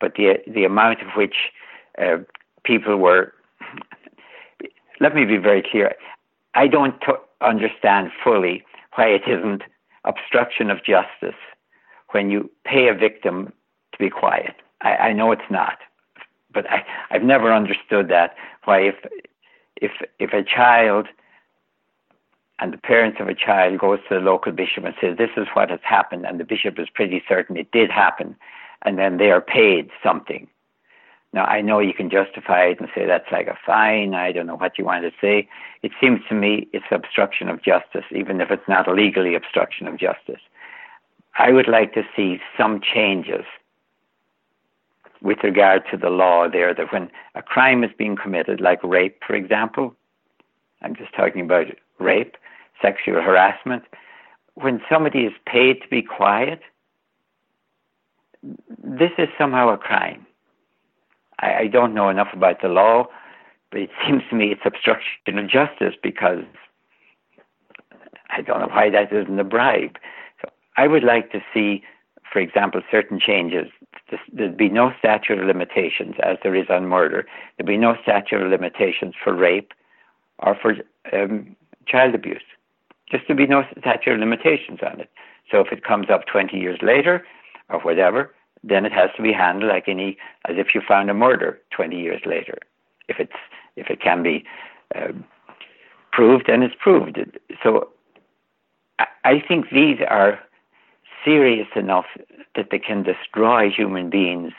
[0.00, 1.34] but the the amount of which
[1.98, 2.18] uh,
[2.64, 3.32] people were.
[5.00, 5.94] Let me be very clear.
[6.54, 8.62] I don't t- understand fully
[8.94, 9.62] why it isn't
[10.04, 11.38] obstruction of justice
[12.10, 13.52] when you pay a victim
[13.92, 14.54] to be quiet.
[14.82, 15.78] I, I know it's not
[16.52, 18.34] but I, I've never understood that.
[18.64, 18.96] Why, if
[19.76, 21.08] if if a child
[22.58, 25.48] and the parents of a child goes to the local bishop and says this is
[25.54, 28.36] what has happened, and the bishop is pretty certain it did happen,
[28.82, 30.48] and then they are paid something.
[31.32, 34.14] Now I know you can justify it and say that's like a fine.
[34.14, 35.48] I don't know what you want to say.
[35.82, 39.98] It seems to me it's obstruction of justice, even if it's not legally obstruction of
[39.98, 40.40] justice.
[41.38, 43.46] I would like to see some changes
[45.22, 49.22] with regard to the law there that when a crime is being committed, like rape,
[49.26, 49.94] for example,
[50.82, 51.66] I'm just talking about
[51.98, 52.36] rape,
[52.80, 53.84] sexual harassment,
[54.54, 56.60] when somebody is paid to be quiet,
[58.82, 60.26] this is somehow a crime.
[61.38, 63.06] I, I don't know enough about the law,
[63.70, 66.44] but it seems to me it's obstruction of justice because
[68.30, 69.96] I don't know why that isn't a bribe.
[70.40, 71.82] So I would like to see,
[72.32, 73.68] for example, certain changes
[74.32, 77.26] there'd be no statute of limitations as there is on murder.
[77.56, 79.72] There'd be no statute of limitations for rape
[80.38, 80.76] or for
[81.12, 82.42] um, child abuse.
[83.10, 85.10] Just to be no statute of limitations on it.
[85.50, 87.24] So if it comes up 20 years later
[87.68, 90.16] or whatever, then it has to be handled like any,
[90.48, 92.58] as if you found a murder 20 years later.
[93.08, 93.32] If it's
[93.76, 94.44] if it can be
[94.94, 95.12] uh,
[96.12, 97.18] proved, then it's proved.
[97.62, 97.88] So
[99.24, 100.38] I think these are
[101.24, 102.06] serious enough
[102.54, 104.52] that they can destroy human beings.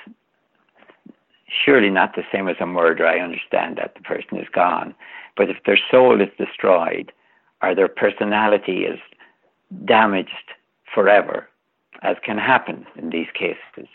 [1.47, 3.06] Surely not the same as a murder.
[3.06, 4.95] I understand that the person is gone.
[5.36, 7.12] But if their soul is destroyed
[7.62, 8.99] or their personality is
[9.86, 10.52] damaged
[10.93, 11.47] forever,
[12.02, 13.88] as can happen in these cases,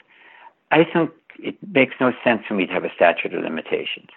[0.71, 4.09] I think it makes no sense for me to have a statute of limitations.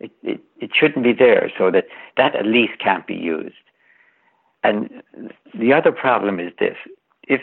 [0.00, 3.56] It, it, it shouldn't be there so that that at least can't be used.
[4.68, 5.02] And
[5.58, 6.76] the other problem is this
[7.22, 7.40] if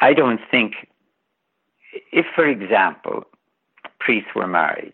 [0.00, 0.74] I don't think,
[2.12, 3.24] if, for example,
[3.98, 4.92] priests were married,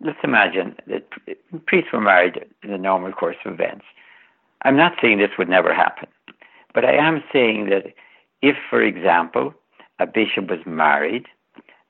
[0.00, 1.04] let's imagine that
[1.66, 3.84] priests were married in the normal course of events.
[4.62, 6.08] I'm not saying this would never happen,
[6.74, 7.92] but I am saying that
[8.40, 9.54] if, for example,
[9.98, 11.26] a bishop was married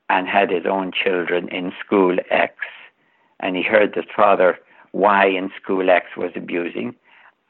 [0.09, 2.53] and had his own children in school X,
[3.39, 4.59] and he heard that Father
[4.91, 6.95] Y in school X was abusing,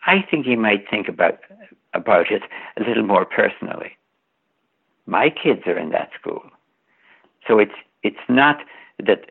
[0.05, 1.39] I think he might think about
[1.93, 2.43] about it
[2.77, 3.97] a little more personally.
[5.05, 6.43] My kids are in that school,
[7.47, 8.59] so it's it's not
[8.99, 9.29] that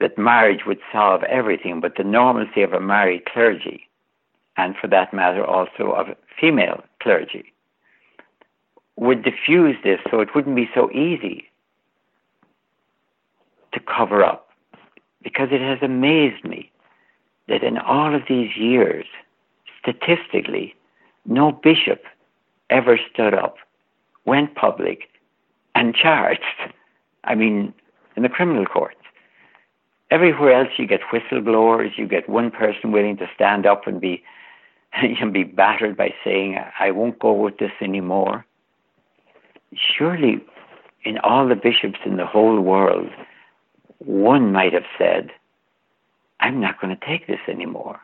[0.00, 3.88] that marriage would solve everything, but the normalcy of a married clergy,
[4.56, 6.06] and for that matter also of
[6.40, 7.52] female clergy,
[8.96, 11.44] would diffuse this so it wouldn't be so easy
[13.72, 14.48] to cover up.
[15.22, 16.70] Because it has amazed me
[17.48, 19.06] that in all of these years,
[19.80, 20.74] statistically,
[21.26, 22.04] no bishop
[22.70, 23.56] ever stood up,
[24.24, 25.08] went public,
[25.74, 26.42] and charged.
[27.24, 27.72] I mean,
[28.16, 28.96] in the criminal courts.
[30.10, 34.22] Everywhere else, you get whistleblowers, you get one person willing to stand up and be,
[34.92, 38.44] and be battered by saying, I won't go with this anymore.
[39.74, 40.40] Surely,
[41.04, 43.10] in all the bishops in the whole world,
[43.98, 45.30] one might have said,
[46.40, 48.00] I'm not going to take this anymore.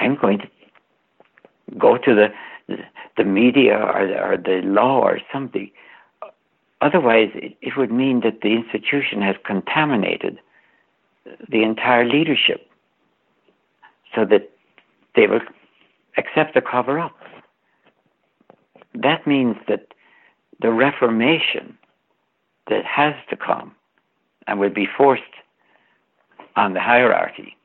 [0.00, 0.48] I'm going to
[1.78, 2.28] go to the
[3.16, 5.70] the media or the, or the law or something.
[6.80, 10.38] Otherwise, it, it would mean that the institution has contaminated
[11.48, 12.70] the entire leadership,
[14.14, 14.50] so that
[15.16, 15.40] they will
[16.16, 17.16] accept the cover up.
[18.94, 19.88] that means that
[20.60, 21.76] the Reformation
[22.68, 23.74] that has to come
[24.46, 25.22] and will be forced
[26.58, 27.56] on the hierarchy,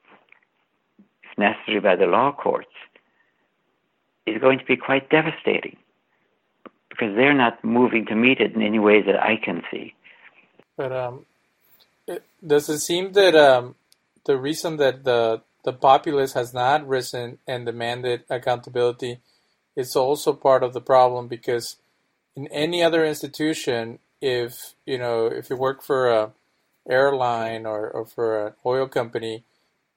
[1.24, 2.76] if necessary by the law courts,
[4.28, 5.78] is going to be quite devastating
[6.90, 9.96] because they're not moving to meet it in any way that I can see.
[10.78, 11.26] But um,
[12.08, 13.76] it, does it seem that um,
[14.26, 19.20] the reason that the the populace has not risen and demanded accountability
[19.76, 21.78] is also part of the problem because
[22.36, 26.32] in any other institution, if you know if you work for a
[26.88, 29.44] airline or, or for an oil company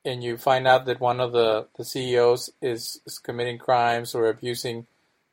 [0.05, 4.29] and you find out that one of the, the CEOs is, is committing crimes or
[4.29, 4.87] abusing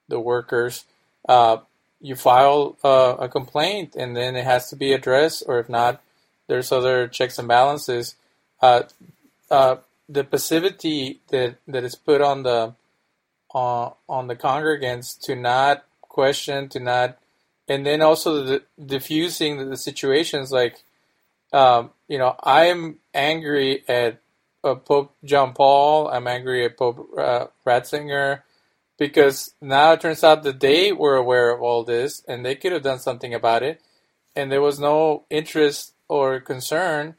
[0.08, 0.86] the workers,
[1.30, 1.58] uh,
[2.02, 6.02] you file uh, a complaint and then it has to be addressed, or if not,
[6.48, 8.16] there's other checks and balances.
[8.62, 8.84] Uh,
[9.50, 9.76] uh
[10.10, 12.74] the passivity that, that is put on the
[13.54, 17.18] uh, on the congregants to not question, to not,
[17.68, 20.82] and then also the diffusing the, the situations like,
[21.54, 24.22] um, you know, I'm angry at
[24.64, 26.10] uh, Pope John Paul.
[26.10, 28.42] I'm angry at Pope uh, Ratzinger
[28.98, 32.72] because now it turns out that they were aware of all this and they could
[32.72, 33.82] have done something about it,
[34.36, 37.16] and there was no interest or concern,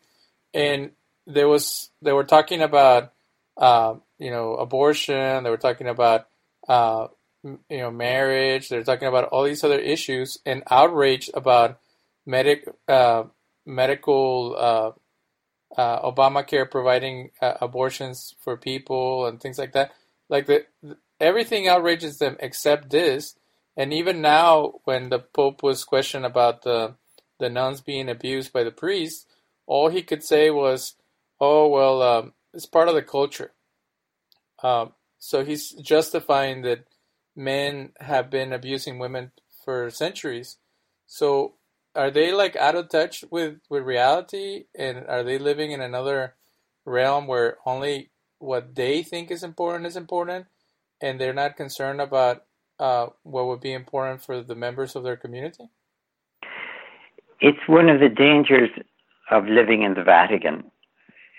[0.52, 0.90] and
[1.26, 3.12] there was they were talking about
[3.56, 5.44] uh, you know abortion.
[5.44, 6.26] They were talking about
[6.68, 7.08] uh,
[7.44, 8.68] you know marriage.
[8.68, 11.78] They're talking about all these other issues and outrage about
[12.26, 13.24] medic uh,
[13.66, 19.92] medical uh, uh, Obamacare providing uh, abortions for people and things like that.
[20.28, 20.66] Like the,
[21.20, 23.36] everything outrages them except this.
[23.76, 26.94] And even now, when the Pope was questioned about the
[27.40, 29.26] the nuns being abused by the priests,
[29.66, 30.94] all he could say was,
[31.40, 33.52] "Oh well, um, it's part of the culture."
[34.62, 36.86] Um, so he's justifying that
[37.34, 39.32] men have been abusing women
[39.64, 40.58] for centuries.
[41.06, 41.54] So
[41.94, 44.64] are they like out of touch with with reality?
[44.74, 46.34] And are they living in another
[46.84, 50.46] realm where only what they think is important is important?
[51.00, 52.44] And they're not concerned about
[52.78, 55.68] uh, what would be important for the members of their community?
[57.40, 58.70] It's one of the dangers
[59.30, 60.70] of living in the vatican.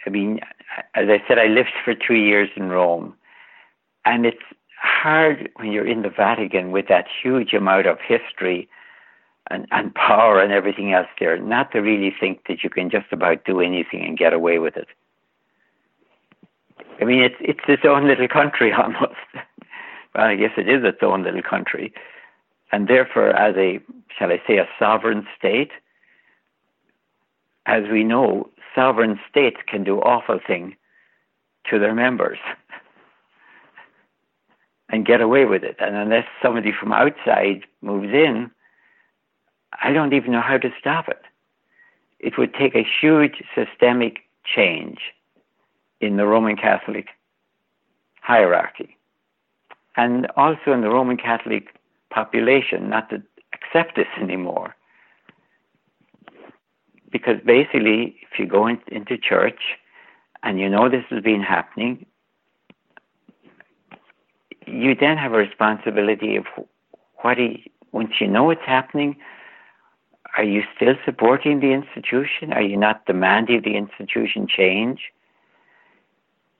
[0.05, 0.39] I mean
[0.95, 3.15] as i said i lived for two years in rome
[4.05, 4.37] and it's
[4.81, 8.67] hard when you're in the vatican with that huge amount of history
[9.51, 13.11] and, and power and everything else there, not to really think that you can just
[13.11, 14.87] about do anything and get away with it.
[16.99, 19.15] I mean, it's it's its own little country almost.
[20.13, 21.93] well, I guess it is its own little country,
[22.71, 23.79] and therefore, as a
[24.17, 25.71] shall I say, a sovereign state,
[27.65, 30.73] as we know, sovereign states can do awful things
[31.69, 32.37] to their members
[34.89, 35.75] and get away with it.
[35.79, 38.51] And unless somebody from outside moves in,
[39.81, 41.21] I don't even know how to stop it.
[42.19, 44.99] It would take a huge systemic change
[46.01, 47.07] in the Roman Catholic
[48.21, 48.97] hierarchy
[49.97, 53.21] and also in the Roman Catholic population not to
[53.53, 54.75] accept this anymore.
[57.11, 59.59] Because basically, if you go in, into church
[60.43, 62.05] and you know this has been happening,
[64.67, 66.45] you then have a responsibility of
[67.21, 67.57] what you,
[67.91, 69.15] once you know it's happening,
[70.37, 72.51] are you still supporting the institution?
[72.51, 74.99] Are you not demanding the institution change?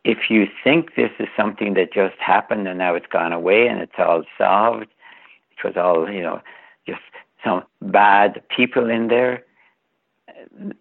[0.03, 3.81] If you think this is something that just happened and now it's gone away and
[3.81, 6.41] it's all solved, it was all, you know,
[6.87, 7.01] just
[7.43, 9.43] some bad people in there,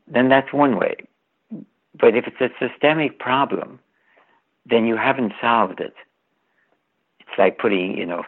[0.06, 0.96] then that's one way.
[1.98, 3.80] But if it's a systemic problem,
[4.66, 5.94] then you haven't solved it.
[7.20, 8.24] It's like putting, you know,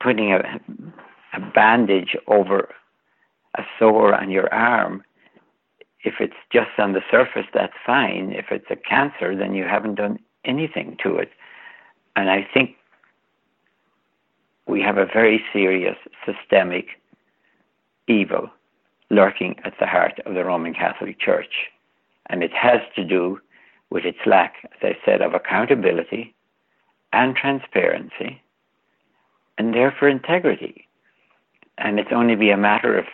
[0.00, 0.60] putting a,
[1.32, 2.68] a bandage over
[3.56, 5.02] a sore on your arm,
[6.04, 8.32] if it's just on the surface, that's fine.
[8.32, 11.30] If it's a cancer, then you haven't done anything to it.
[12.16, 12.76] And I think
[14.66, 15.96] we have a very serious
[16.26, 16.86] systemic
[18.08, 18.50] evil
[19.10, 21.70] lurking at the heart of the Roman Catholic Church.
[22.26, 23.40] And it has to do
[23.90, 26.34] with its lack, as I said, of accountability
[27.12, 28.40] and transparency,
[29.58, 30.88] and therefore integrity.
[31.76, 33.04] And it's only be a matter of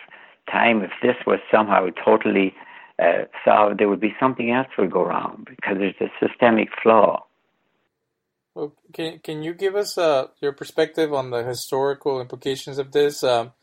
[0.51, 2.53] time, if this was somehow totally
[3.01, 7.25] uh, solved, there would be something else would go wrong because there's a systemic flaw.
[8.55, 13.23] Well, can can you give us uh, your perspective on the historical implications of this?
[13.23, 13.53] Um,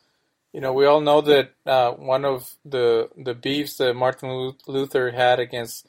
[0.53, 5.11] you know, we all know that uh, one of the the beefs that Martin Luther
[5.11, 5.87] had against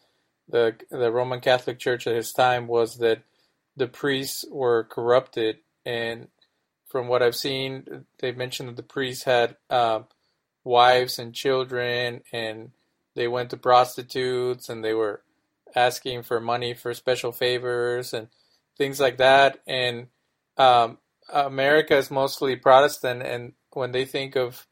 [0.50, 3.22] the the Roman Catholic Church at his time was that
[3.78, 6.28] the priests were corrupted, and
[6.88, 10.02] from what I've seen, they mentioned that the priests had uh,
[10.68, 12.72] wives and children, and
[13.16, 15.22] they went to prostitutes, and they were
[15.76, 18.28] asking for money for special favors and
[18.78, 19.60] things like that.
[19.66, 20.08] And
[20.58, 20.98] um,
[21.32, 24.68] America is mostly Protestant, and when they think of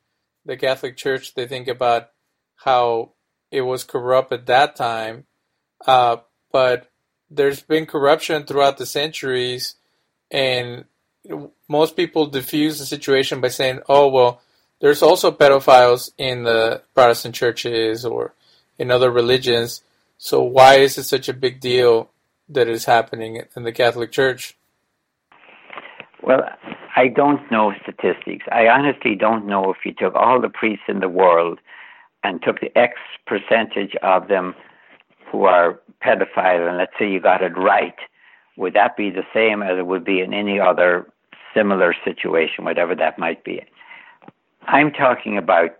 [0.45, 2.09] the Catholic Church, they think about
[2.55, 3.13] how
[3.51, 5.25] it was corrupt at that time.
[5.85, 6.17] Uh,
[6.51, 6.91] but
[7.29, 9.75] there's been corruption throughout the centuries,
[10.29, 10.85] and
[11.67, 14.41] most people diffuse the situation by saying, "Oh well,
[14.81, 18.33] there's also pedophiles in the Protestant churches or
[18.77, 19.83] in other religions.
[20.17, 22.09] So why is it such a big deal
[22.49, 24.57] that is happening in the Catholic Church?"
[26.21, 26.43] Well,
[26.95, 28.45] I don't know statistics.
[28.51, 31.59] I honestly don't know if you took all the priests in the world
[32.23, 32.93] and took the X
[33.27, 34.55] percentage of them
[35.31, 37.95] who are pedophile, and let's say you got it right,
[38.57, 41.05] would that be the same as it would be in any other
[41.53, 43.61] similar situation, whatever that might be?
[44.67, 45.71] I'm talking about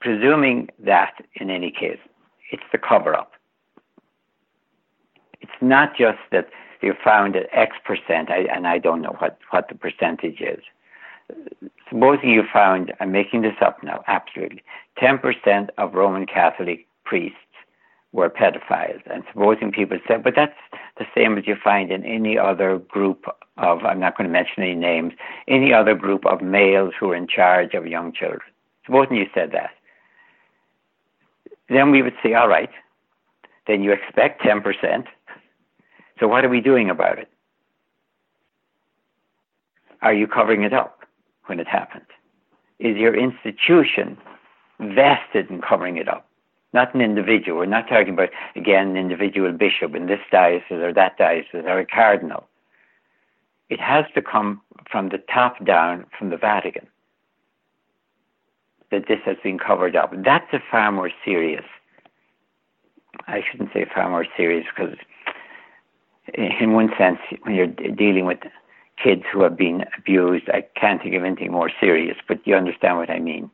[0.00, 1.98] presuming that in any case,
[2.50, 3.32] it's the cover up.
[5.40, 6.48] It's not just that
[6.82, 10.62] you found that X percent, I, and I don't know what, what the percentage is.
[11.88, 14.62] Supposing you found, I'm making this up now, absolutely,
[15.00, 17.38] 10% of Roman Catholic priests
[18.14, 19.02] were pedophiles.
[19.12, 20.56] And supposing people said, but that's
[20.98, 23.26] the same as you find in any other group
[23.58, 25.12] of, I'm not going to mention any names,
[25.48, 28.40] any other group of males who are in charge of young children.
[28.86, 29.70] Supposing you said that.
[31.68, 32.70] Then we would say, all right,
[33.66, 35.04] then you expect 10%.
[36.20, 37.28] So what are we doing about it?
[40.02, 41.00] Are you covering it up
[41.46, 42.06] when it happened?
[42.78, 44.18] Is your institution
[44.78, 46.28] vested in covering it up?
[46.74, 47.58] Not an individual.
[47.58, 51.78] We're not talking about, again, an individual bishop in this diocese or that diocese or
[51.78, 52.46] a cardinal.
[53.70, 54.60] It has to come
[54.90, 56.86] from the top down from the Vatican
[58.90, 60.12] that this has been covered up.
[60.24, 61.64] That's a far more serious.
[63.26, 64.96] I shouldn't say far more serious because,
[66.34, 68.40] in one sense, when you're dealing with
[69.02, 72.98] kids who have been abused, I can't think of anything more serious, but you understand
[72.98, 73.50] what I mean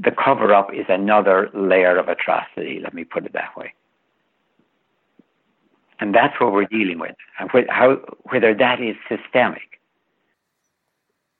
[0.00, 3.72] the cover up is another layer of atrocity, let me put it that way.
[5.98, 9.80] And that's what we're dealing with, and how, whether that is systemic.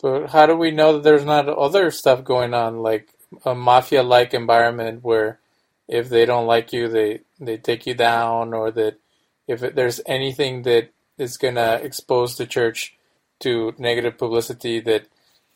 [0.01, 3.11] But how do we know that there's not other stuff going on, like
[3.45, 5.41] a mafia like environment where
[5.89, 8.99] if they don't like you, they, they take you down, or that
[9.47, 12.97] if there's anything that is going to expose the church
[13.41, 15.07] to negative publicity, that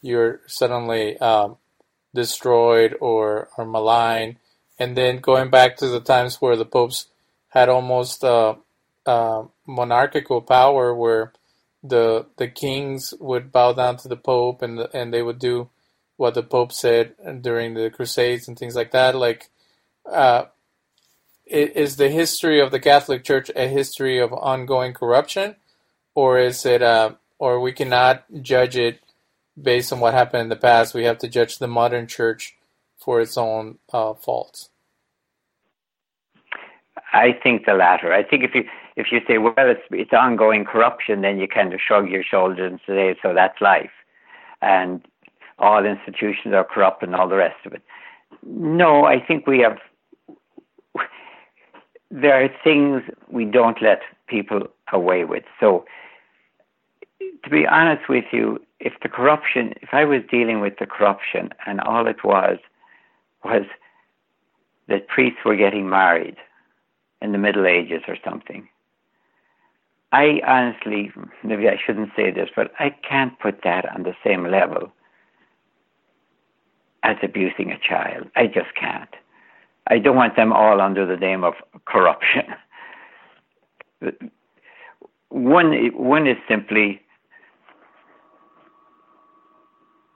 [0.02, 1.56] you're suddenly um,
[2.14, 4.36] destroyed or, or maligned.
[4.78, 7.06] And then going back to the times where the popes
[7.48, 8.54] had almost uh,
[9.06, 11.32] uh, monarchical power, where
[11.82, 15.68] the the kings would bow down to the pope and the, and they would do
[16.16, 19.14] what the pope said during the crusades and things like that.
[19.14, 19.48] Like,
[20.10, 20.44] uh,
[21.46, 25.56] is the history of the Catholic Church a history of ongoing corruption,
[26.14, 29.00] or is it, uh, or we cannot judge it
[29.60, 32.56] based on what happened in the past, we have to judge the modern church
[32.98, 34.68] for its own uh, faults?
[37.12, 38.12] I think the latter.
[38.12, 38.64] I think if you
[38.96, 42.70] if you say, well, it's it's ongoing corruption, then you kind of shrug your shoulders
[42.70, 43.90] and say, so that's life,
[44.62, 45.04] and
[45.58, 47.82] all institutions are corrupt and all the rest of it.
[48.44, 49.78] No, I think we have.
[52.10, 55.44] There are things we don't let people away with.
[55.60, 55.84] So,
[57.44, 61.50] to be honest with you, if the corruption, if I was dealing with the corruption
[61.66, 62.58] and all it was
[63.44, 63.64] was
[64.88, 66.36] that priests were getting married
[67.22, 68.68] in the Middle Ages or something,
[70.12, 71.12] I honestly,
[71.44, 74.92] maybe I shouldn't say this, but I can't put that on the same level
[77.02, 78.28] as abusing a child.
[78.34, 79.08] I just can't.
[79.86, 81.54] I don't want them all under the name of
[81.86, 82.44] corruption.
[85.28, 87.00] One, one is simply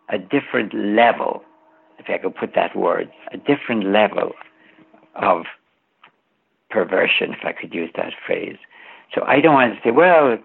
[0.08, 1.42] a different level,
[1.98, 4.32] if I could put that word, a different level
[5.14, 5.44] of
[6.70, 8.56] perversion, if I could use that phrase.
[9.14, 10.38] So I don't want to say, well,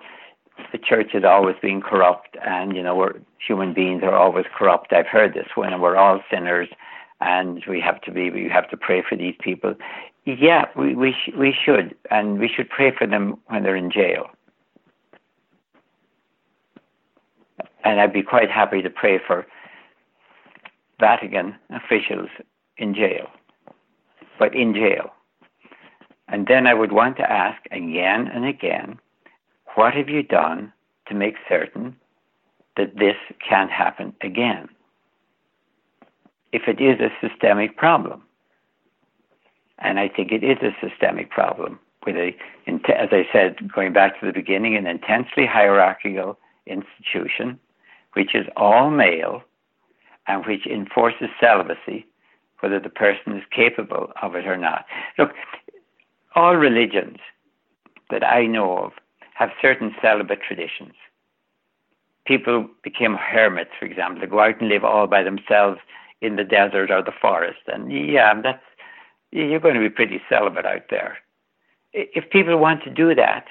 [0.71, 3.13] the church has always been corrupt, and you know, we're
[3.45, 4.93] human beings are always corrupt.
[4.93, 6.69] I've heard this when we're all sinners,
[7.21, 9.75] and we have to be, we have to pray for these people.
[10.25, 13.91] Yeah, we we sh- we should, and we should pray for them when they're in
[13.91, 14.27] jail.
[17.83, 19.45] And I'd be quite happy to pray for
[20.99, 22.29] Vatican officials
[22.77, 23.27] in jail,
[24.37, 25.11] but in jail.
[26.27, 28.99] And then I would want to ask again and again,
[29.75, 30.73] what have you done
[31.07, 31.95] to make certain
[32.79, 33.17] that this
[33.47, 34.69] can't happen again.
[36.53, 38.23] If it is a systemic problem,
[39.79, 42.29] and I think it is a systemic problem with a,
[42.67, 47.59] as I said, going back to the beginning, an intensely hierarchical institution,
[48.13, 49.43] which is all male
[50.27, 52.05] and which enforces celibacy,
[52.59, 54.85] whether the person is capable of it or not.
[55.17, 55.31] Look,
[56.35, 57.17] all religions
[58.09, 58.93] that I know of
[59.33, 60.93] have certain celibate traditions.
[62.25, 65.79] People became hermits, for example, to go out and live all by themselves
[66.21, 67.61] in the desert or the forest.
[67.67, 68.63] And yeah, that's
[69.31, 71.17] you're going to be pretty celibate out there.
[71.93, 73.45] If people want to do that,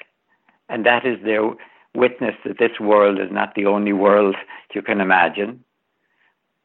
[0.68, 1.50] and that is their
[1.94, 4.36] witness that this world is not the only world
[4.74, 5.64] you can imagine,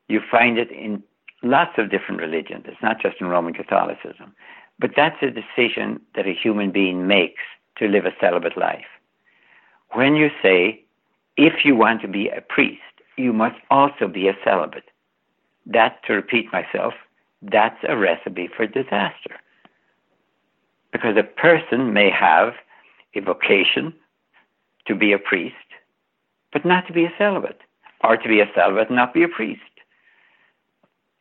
[0.07, 1.01] you find it in
[1.41, 2.65] lots of different religions.
[2.67, 4.33] It's not just in Roman Catholicism.
[4.79, 7.41] But that's a decision that a human being makes
[7.77, 8.85] to live a celibate life.
[9.91, 10.83] When you say,
[11.37, 12.81] if you want to be a priest,
[13.17, 14.85] you must also be a celibate.
[15.65, 16.93] That, to repeat myself,
[17.41, 19.39] that's a recipe for disaster.
[20.91, 22.53] Because a person may have
[23.15, 23.93] a vocation
[24.87, 25.55] to be a priest,
[26.51, 27.61] but not to be a celibate,
[28.03, 29.61] or to be a celibate and not be a priest.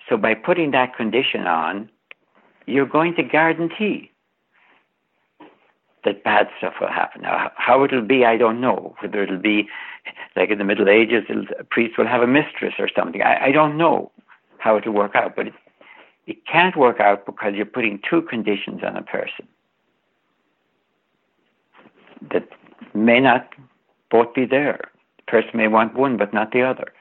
[0.09, 1.89] So by putting that condition on,
[2.67, 4.11] you're going to guarantee
[6.05, 7.23] that bad stuff will happen.
[7.23, 8.95] Now, how it'll be, I don't know.
[9.01, 9.69] Whether it'll be
[10.35, 11.25] like in the Middle Ages,
[11.59, 13.23] a priest will have a mistress or something.
[13.23, 14.11] I, I don't know
[14.59, 15.55] how it'll work out, but it,
[16.27, 19.47] it can't work out because you're putting two conditions on a person
[22.31, 22.49] that
[22.95, 23.49] may not
[24.11, 24.81] both be there.
[25.19, 26.93] The person may want one, but not the other.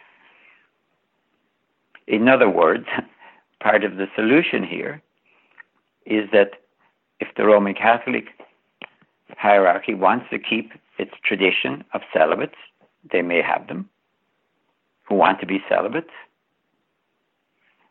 [2.07, 2.85] In other words,
[3.61, 5.01] part of the solution here
[6.05, 6.51] is that
[7.19, 8.25] if the Roman Catholic
[9.37, 12.55] hierarchy wants to keep its tradition of celibates,
[13.11, 13.89] they may have them
[15.07, 16.11] who want to be celibates.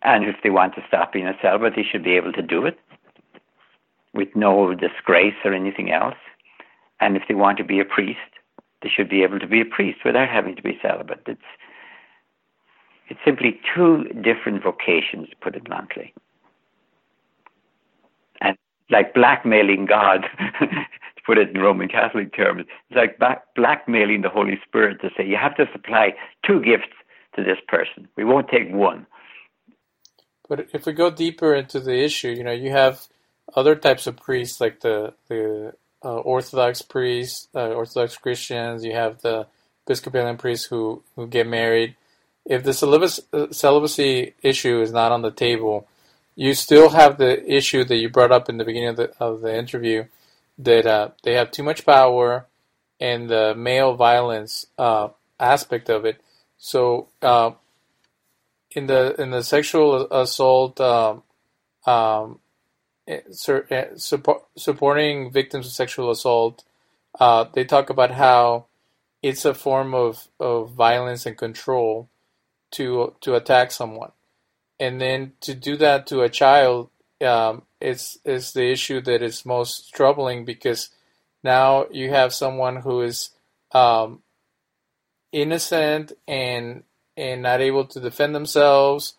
[0.02, 2.64] And if they want to stop being a celibate, they should be able to do
[2.64, 2.78] it
[4.14, 6.16] with no disgrace or anything else.
[7.00, 8.18] And if they want to be a priest,
[8.82, 11.22] they should be able to be a priest without having to be celibate.
[11.26, 11.40] It's
[13.08, 16.14] it's simply two different vocations, put it bluntly.
[18.40, 18.56] And
[18.88, 20.26] like blackmailing God,
[20.60, 23.18] to put it in Roman Catholic terms, it's like
[23.56, 26.14] blackmailing the Holy Spirit to say, you have to supply
[26.46, 26.94] two gifts
[27.34, 28.08] to this person.
[28.16, 29.06] We won't take one.
[30.48, 33.06] But if we go deeper into the issue, you know, you have
[33.56, 35.74] other types of priests, like the the
[36.04, 38.84] uh, Orthodox priests, uh, Orthodox Christians.
[38.84, 39.46] You have the
[39.86, 41.96] Episcopalian priests who who get married
[42.44, 45.86] if the celibacy, celibacy issue is not on the table,
[46.34, 49.40] you still have the issue that you brought up in the beginning of the, of
[49.40, 50.04] the interview
[50.58, 52.46] that uh, they have too much power
[53.00, 56.20] and the male violence uh, aspect of it.
[56.58, 57.52] So, uh,
[58.72, 61.22] in the in the sexual assault, um,
[61.86, 62.38] um,
[63.96, 66.64] support, supporting victims of sexual assault,
[67.18, 68.66] uh, they talk about how
[69.22, 72.08] it's a form of, of violence and control
[72.72, 74.12] to to attack someone,
[74.78, 76.88] and then to do that to a child
[77.20, 80.90] um, is is the issue that is most troubling because
[81.42, 83.30] now you have someone who is
[83.72, 84.22] um,
[85.32, 86.84] innocent and
[87.16, 89.14] and not able to defend themselves,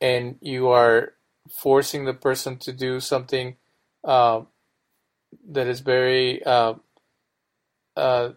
[0.00, 1.12] and you are
[1.48, 3.56] forcing the person to do something
[4.04, 4.40] uh,
[5.48, 6.74] that is very uh,
[7.96, 8.30] uh,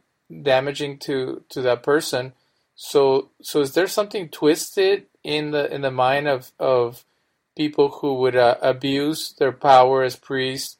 [0.43, 2.33] damaging to to that person
[2.81, 7.03] so, so is there something twisted in the in the mind of of
[7.57, 10.77] people who would uh, abuse their power as priests?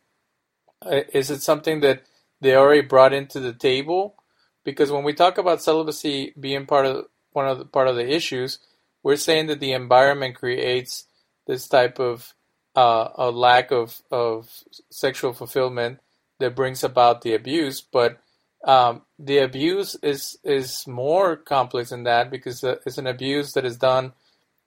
[0.82, 2.04] Uh, is it something that
[2.40, 4.16] they already brought into the table?
[4.64, 8.10] Because when we talk about celibacy being part of one of the part of the
[8.10, 8.60] issues,
[9.04, 11.04] we're saying that the environment creates
[11.50, 12.36] this type of
[12.76, 14.48] uh, a lack of of
[14.92, 16.00] sexual fulfillment
[16.40, 18.20] that brings about the abuse, but
[18.64, 23.78] um, the abuse is is more complex than that because it's an abuse that is
[23.78, 24.14] done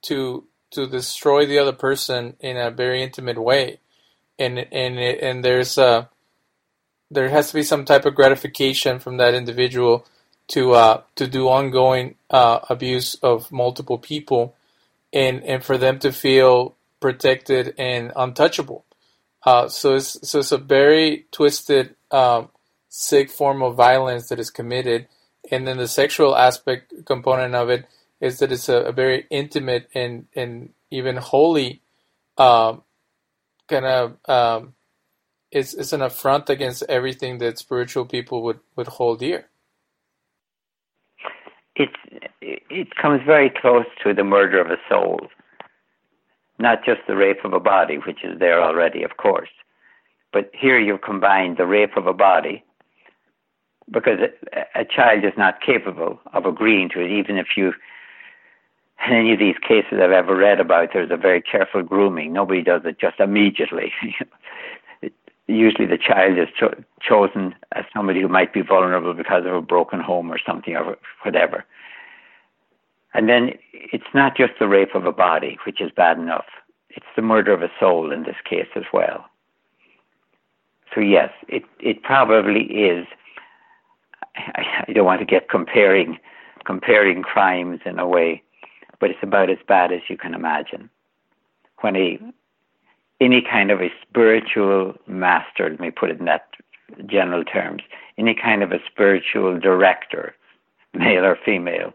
[0.01, 3.79] to to destroy the other person in a very intimate way,
[4.37, 6.09] and and and there's a
[7.09, 10.05] there has to be some type of gratification from that individual
[10.49, 14.53] to uh, to do ongoing uh, abuse of multiple people,
[15.13, 18.85] and and for them to feel protected and untouchable.
[19.45, 22.49] Uh, so it's so it's a very twisted um,
[22.89, 25.07] sick form of violence that is committed.
[25.51, 27.85] And then the sexual aspect component of it
[28.21, 31.81] is that it's a, a very intimate and, and even holy
[32.37, 32.83] um,
[33.67, 34.73] kind of um,
[35.51, 39.49] it's, it's an affront against everything that spiritual people would, would hold dear.
[41.75, 41.93] It's
[42.41, 45.27] it comes very close to the murder of a soul,
[46.59, 49.49] not just the rape of a body, which is there already, of course,
[50.31, 52.63] but here you've combined the rape of a body,
[53.91, 54.19] because
[54.53, 57.73] a, a child is not capable of agreeing to it, even if you.
[59.07, 62.31] In any of these cases I've ever read about, there's a very careful grooming.
[62.31, 63.91] Nobody does it just immediately.
[65.47, 69.61] usually the child is cho- chosen as somebody who might be vulnerable because of a
[69.61, 71.65] broken home or something or whatever.
[73.13, 76.45] And then it's not just the rape of a body, which is bad enough.
[76.89, 79.25] It's the murder of a soul in this case as well.
[80.93, 83.07] So yes, it it probably is.
[84.35, 86.19] I, I don't want to get comparing
[86.65, 88.41] comparing crimes in a way,
[88.99, 90.89] but it's about as bad as you can imagine.
[91.81, 92.19] When a
[93.23, 96.49] any kind of a spiritual master, let me put it in that
[97.05, 97.81] general terms,
[98.17, 100.35] any kind of a spiritual director,
[100.93, 101.93] male or female,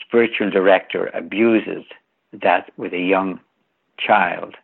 [0.00, 1.84] spiritual director abuses
[2.32, 3.38] that with a young
[3.98, 4.54] child,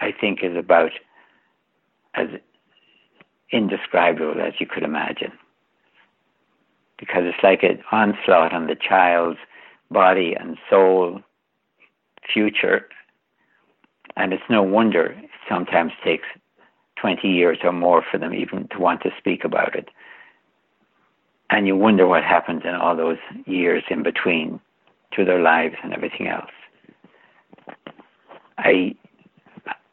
[0.00, 0.90] I think is about
[2.14, 2.28] as
[3.52, 5.32] indescribable as you could imagine.
[6.98, 9.38] Because it's like an onslaught on the child's
[9.90, 11.20] body and soul,
[12.32, 12.88] future,
[14.16, 16.26] and it's no wonder it sometimes takes
[16.96, 19.88] 20 years or more for them even to want to speak about it.
[21.50, 24.60] And you wonder what happens in all those years in between
[25.12, 26.50] to their lives and everything else.
[28.58, 28.94] I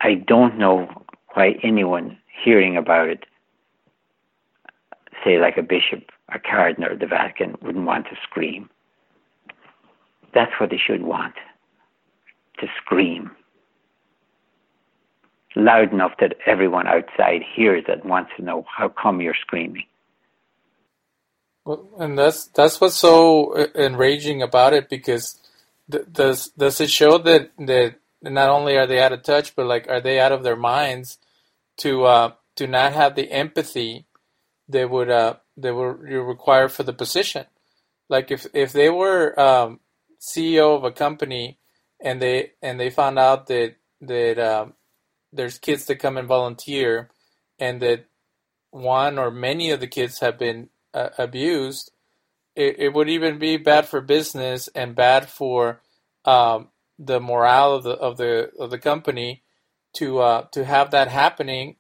[0.02, 0.90] I don't know
[1.34, 3.26] why anyone hearing about it,
[5.24, 8.70] say like a bishop a cardinal or the Vatican, wouldn't want to scream.
[10.34, 11.36] That's what they should want
[12.60, 13.30] to scream
[15.56, 19.86] loud enough that everyone outside hears it wants to know how come you're screaming.
[21.66, 25.40] Well, and that's that's what's so enraging about it because
[25.90, 29.66] th- does does it show that that not only are they out of touch, but
[29.66, 31.18] like are they out of their minds
[31.78, 34.06] to uh, to not have the empathy
[34.68, 37.46] they would uh, they would require for the position.
[38.10, 39.80] Like if if they were um,
[40.20, 41.58] CEO of a company
[42.02, 44.74] and they and they found out that that um,
[45.34, 47.10] there's kids that come and volunteer,
[47.60, 48.06] and that
[48.72, 51.92] one or many of the kids have been uh, abused,
[52.56, 55.82] it, it would even be bad for business and bad for
[56.26, 56.70] um,
[57.00, 59.42] the morale of the of the of the company
[59.94, 61.76] to uh, to have that happening,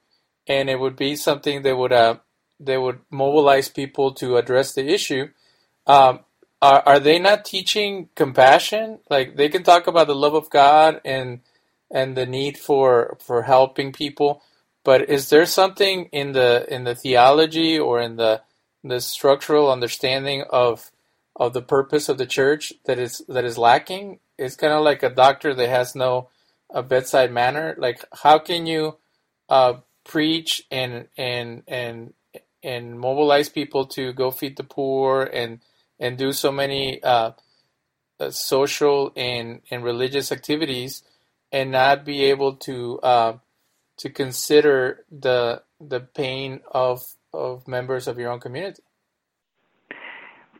[0.48, 2.18] and it would be something that would uh,
[2.60, 5.28] they would mobilize people to address the issue.
[5.86, 6.22] Um,
[6.62, 9.00] are, are they not teaching compassion?
[9.10, 11.42] Like they can talk about the love of God and
[11.92, 14.42] and the need for for helping people.
[14.84, 18.42] But is there something in the in the theology or in the
[18.84, 20.92] the structural understanding of
[21.36, 24.20] of the purpose of the church that is that is lacking?
[24.38, 26.30] It's kind of like a doctor that has no
[26.70, 27.76] a bedside manner.
[27.78, 28.98] Like how can you
[29.50, 32.14] uh, preach and and and
[32.64, 35.60] and mobilize people to go feed the poor and
[36.00, 37.32] and do so many uh,
[38.20, 41.04] uh, social and and religious activities
[41.54, 43.38] and not be able to uh,
[44.00, 47.02] to consider the the pain of
[47.34, 48.82] of members of your own community?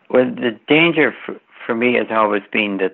[0.10, 2.94] Well, the danger for, for me has always been that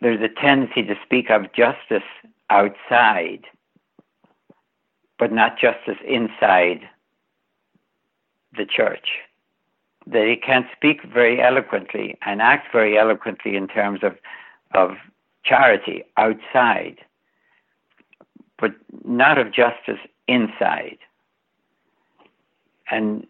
[0.00, 2.08] there's a tendency to speak of justice
[2.50, 3.44] outside,
[5.18, 6.80] but not justice inside
[8.56, 9.06] the church.
[10.06, 14.16] That he can't speak very eloquently and act very eloquently in terms of
[14.74, 14.96] of
[15.44, 16.98] charity outside,
[18.58, 18.72] but
[19.04, 19.98] not of justice
[20.28, 20.98] inside.
[22.90, 23.26] And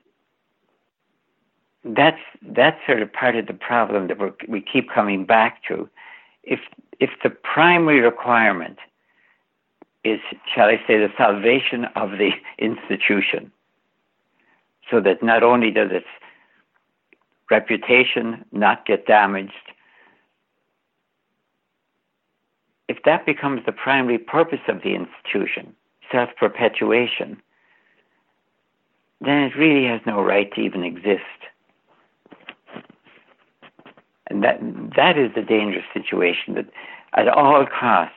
[1.84, 5.88] that's that's sort of part of the problem that we keep coming back to.
[6.43, 6.61] If
[7.01, 8.78] if the primary requirement
[10.05, 10.20] is,
[10.53, 13.51] shall I say, the salvation of the institution,
[14.90, 16.07] so that not only does its
[17.51, 19.53] reputation not get damaged,
[22.89, 25.74] if that becomes the primary purpose of the institution,
[26.11, 27.41] self perpetuation,
[29.20, 31.22] then it really has no right to even exist.
[34.28, 34.61] And that,
[34.97, 36.66] that is the dangerous situation that
[37.14, 38.14] at all costs,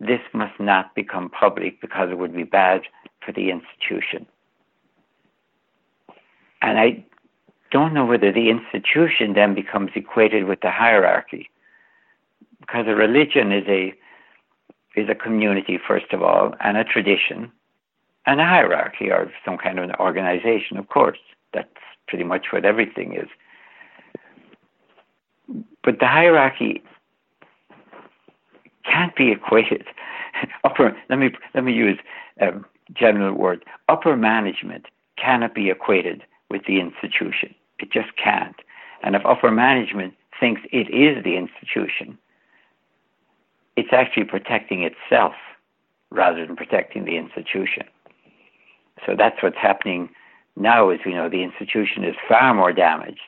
[0.00, 2.82] this must not become public because it would be bad
[3.24, 4.26] for the institution.
[6.62, 7.04] And I
[7.70, 11.50] don't know whether the institution then becomes equated with the hierarchy
[12.60, 13.94] because a religion is a
[14.96, 17.50] is a community first of all and a tradition
[18.26, 21.18] and a hierarchy or some kind of an organization of course
[21.52, 21.68] That's
[22.08, 23.28] pretty much what everything is.
[25.84, 26.82] But the hierarchy
[28.84, 29.84] can't be equated.
[30.64, 31.98] Upper, let me let me use
[32.40, 32.52] a
[32.94, 33.64] general word.
[33.88, 34.86] Upper management
[35.16, 37.54] cannot be equated with the institution.
[37.78, 38.56] It just can't.
[39.02, 42.18] And if upper management thinks it is the institution,
[43.78, 45.34] it's actually protecting itself
[46.10, 47.84] rather than protecting the institution.
[49.06, 50.08] So that's what's happening
[50.56, 53.20] now as we know the institution is far more damaged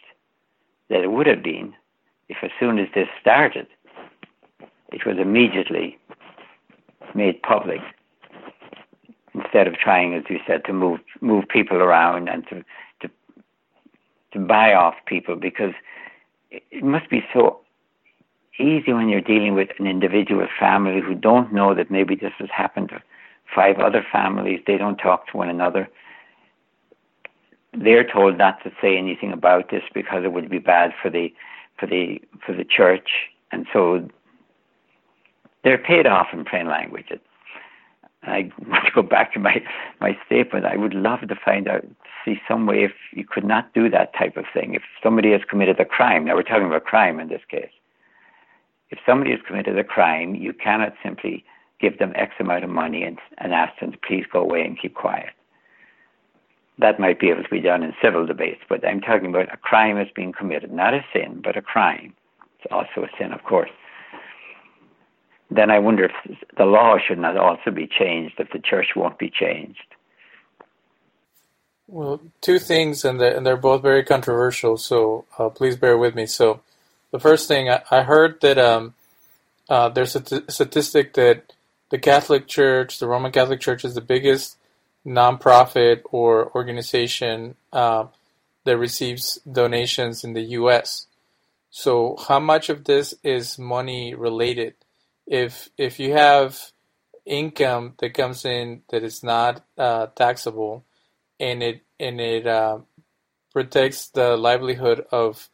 [0.89, 1.73] than it would have been
[2.29, 3.69] if as soon as this started,
[4.93, 5.97] it was immediately
[7.15, 7.81] made public
[9.35, 12.65] instead of trying, as you said, to move move people around and to
[13.03, 13.11] to
[14.33, 15.75] to buy off people because
[16.51, 17.61] it must be so
[18.59, 22.49] easy when you're dealing with an individual family who don't know that maybe this has
[22.55, 23.03] happened to
[23.55, 24.61] five other families.
[24.67, 25.89] They don't talk to one another.
[27.73, 31.33] They're told not to say anything about this because it would be bad for the
[31.79, 33.09] for the for the church,
[33.53, 34.09] and so
[35.63, 37.11] they're paid off in plain language.
[38.23, 39.63] I want to go back to my
[40.01, 40.67] my statement.
[40.67, 41.87] I would love to find out,
[42.25, 44.75] see some way if you could not do that type of thing.
[44.75, 47.71] If somebody has committed a crime, now we're talking about crime in this case.
[49.07, 51.45] Somebody has committed a crime, you cannot simply
[51.81, 54.81] give them X amount of money and, and ask them to please go away and
[54.81, 55.31] keep quiet.
[56.79, 59.57] That might be able to be done in civil debates, but I'm talking about a
[59.57, 62.15] crime has been committed, not a sin, but a crime.
[62.59, 63.71] It's also a sin, of course
[65.51, 69.19] then I wonder if the law should not also be changed if the church won't
[69.19, 69.81] be changed.
[71.89, 76.15] Well, two things, and they're, and they're both very controversial, so uh, please bear with
[76.15, 76.27] me.
[76.27, 76.61] So,
[77.11, 78.95] the first thing, I, I heard that um,
[79.69, 81.53] uh, there's a t- statistic that
[81.91, 84.57] the Catholic Church, the Roman Catholic Church, is the biggest
[85.07, 88.05] nonprofit or organization uh,
[88.65, 91.07] that receives donations in the U.S.
[91.71, 94.75] So, how much of this is money related?
[95.31, 96.73] if if you have
[97.25, 100.85] income that comes in that is not uh, taxable,
[101.39, 102.79] and it and it uh,
[103.53, 105.49] protects the livelihood of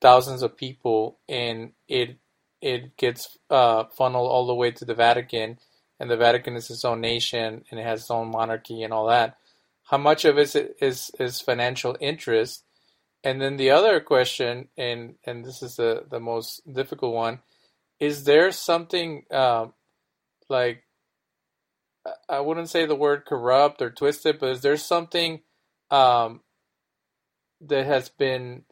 [0.00, 2.18] thousands of people, and it
[2.60, 5.58] it gets uh, funneled all the way to the Vatican,
[6.00, 9.06] and the Vatican is its own nation and it has its own monarchy and all
[9.08, 9.36] that.
[9.84, 12.64] How much of it is is financial interest?
[13.24, 17.40] And then the other question, and and this is the the most difficult one,
[17.98, 19.72] is there something um,
[20.48, 20.84] like
[22.28, 25.40] I wouldn't say the word corrupt or twisted, but is there something
[25.90, 26.42] um,
[27.60, 28.64] that has been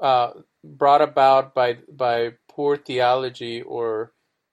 [0.00, 0.30] uh,
[0.64, 4.12] brought about by by poor theology or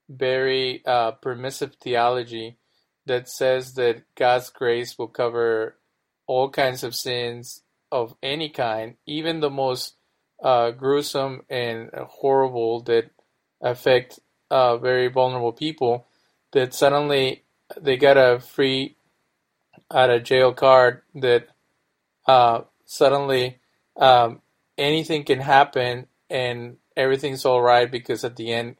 [0.09, 2.57] very uh, permissive theology
[3.05, 5.75] that says that God's grace will cover
[6.27, 9.95] all kinds of sins of any kind, even the most
[10.43, 13.09] uh, gruesome and horrible that
[13.61, 14.19] affect
[14.51, 16.05] uh, very vulnerable people
[16.51, 17.43] that suddenly
[17.79, 18.95] they get a free
[19.91, 21.47] out of jail card that
[22.27, 23.57] uh, suddenly
[23.95, 24.41] um,
[24.77, 28.75] anything can happen and everything's all right because at the end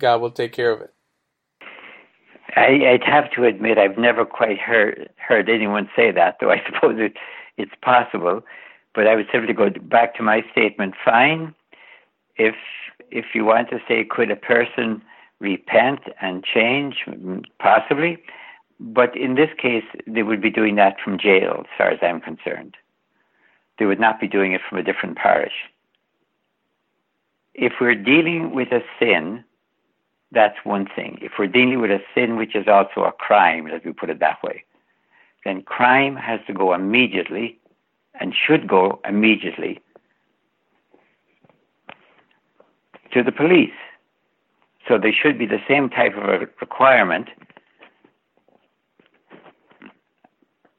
[0.00, 0.94] God will take care of it.
[2.56, 6.62] I, would have to admit I've never quite heard heard anyone say that, though I
[6.66, 7.14] suppose it,
[7.56, 8.42] it's possible.
[8.94, 10.94] But I would simply go back to my statement.
[11.04, 11.54] Fine,
[12.36, 12.54] if
[13.10, 15.02] if you want to say, could a person
[15.40, 16.96] repent and change?
[17.08, 18.18] Mm, possibly.
[18.80, 22.20] But in this case, they would be doing that from jail, as far as I'm
[22.20, 22.76] concerned.
[23.78, 25.54] They would not be doing it from a different parish.
[27.54, 29.44] If we're dealing with a sin,
[30.32, 31.18] that's one thing.
[31.22, 34.20] If we're dealing with a sin which is also a crime, let me put it
[34.20, 34.64] that way,
[35.44, 37.58] then crime has to go immediately
[38.20, 39.80] and should go immediately
[43.12, 43.70] to the police.
[44.88, 47.28] So they should be the same type of a requirement.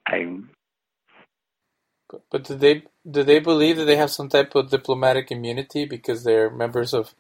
[0.05, 0.37] I.
[2.31, 6.23] But do they do they believe that they have some type of diplomatic immunity because
[6.23, 7.13] they're members of,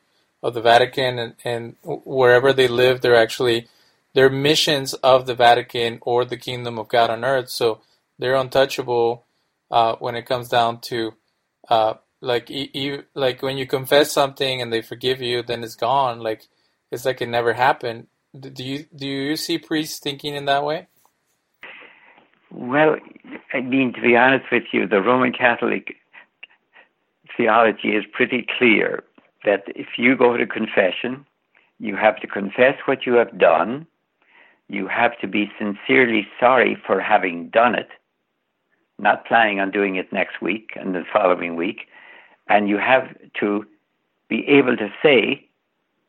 [0.43, 3.67] of the Vatican and, and wherever they live, they're actually
[4.13, 7.49] they're missions of the Vatican or the kingdom of God on earth.
[7.49, 7.81] So
[8.19, 9.25] they're untouchable
[9.71, 11.13] uh, when it comes down to
[11.69, 16.19] uh, like you like when you confess something and they forgive you, then it's gone.
[16.19, 16.47] Like
[16.91, 18.07] it's like it never happened.
[18.39, 20.87] Do you do you see priests thinking in that way?
[22.51, 22.97] Well,
[23.53, 25.95] I mean to be honest with you, the Roman Catholic
[27.35, 29.03] theology is pretty clear
[29.43, 31.25] that if you go to confession,
[31.79, 33.85] you have to confess what you have done.
[34.69, 37.89] You have to be sincerely sorry for having done it.
[38.97, 41.87] not planning on doing it next week and the following week,
[42.47, 43.65] and you have to
[44.29, 45.45] be able to say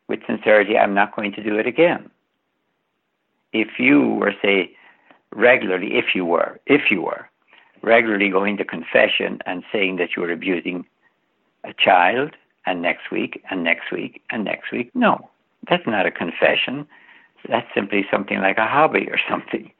[0.08, 2.10] with sincerity, I'm not going to do it again.
[3.52, 4.75] If you were, say,
[5.34, 7.28] regularly, if you were, if you were
[7.82, 10.84] regularly going to confession and saying that you were abusing
[11.64, 12.32] a child,
[12.66, 15.30] and next week, and next week, and next week, no,
[15.68, 16.86] that's not a confession.
[17.48, 19.70] That's simply something like a hobby or something.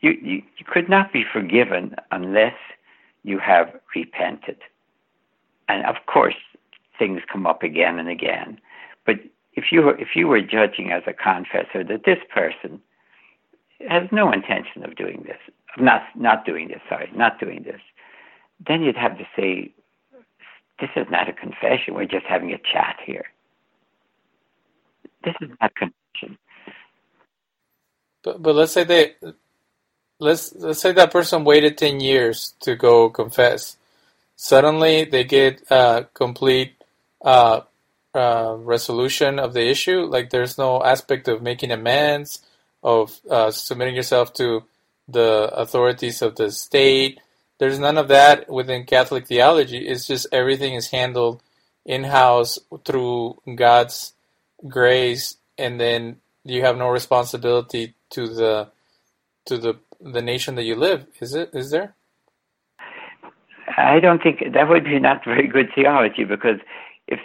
[0.00, 2.54] You, you, you could not be forgiven unless
[3.24, 4.58] you have repented.
[5.68, 6.34] And of course,
[6.98, 8.60] things come up again and again.
[9.06, 9.16] But
[9.54, 12.80] if you were, if you were judging as a confessor that this person
[13.88, 15.38] has no intention of doing this,
[15.78, 17.80] not not doing this, sorry, not doing this,
[18.66, 19.72] then you'd have to say,
[20.80, 21.94] this is not a confession.
[21.94, 23.24] We're just having a chat here.
[25.24, 26.38] This is not confession.
[28.22, 29.14] But but let's say they
[30.18, 33.76] let's let's say that person waited ten years to go confess.
[34.36, 36.74] Suddenly they get a complete
[37.24, 37.60] uh,
[38.14, 40.02] uh, resolution of the issue.
[40.02, 42.40] Like there's no aspect of making amends,
[42.82, 44.64] of uh, submitting yourself to
[45.08, 47.20] the authorities of the state.
[47.58, 49.86] There's none of that within Catholic theology.
[49.86, 51.42] It's just everything is handled
[51.84, 54.14] in house through God's
[54.68, 58.68] grace, and then you have no responsibility to the
[59.46, 61.06] to the the nation that you live.
[61.20, 61.50] Is it?
[61.52, 61.94] Is there?
[63.76, 66.58] I don't think that would be not very good theology because
[67.06, 67.20] if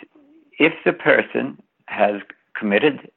[0.59, 2.21] if the person has
[2.55, 3.11] committed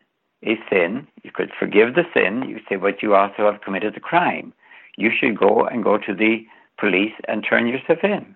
[0.44, 2.44] a sin, you could forgive the sin.
[2.48, 4.52] You say, but you also have committed a crime.
[4.96, 6.44] You should go and go to the
[6.78, 8.34] police and turn yourself in.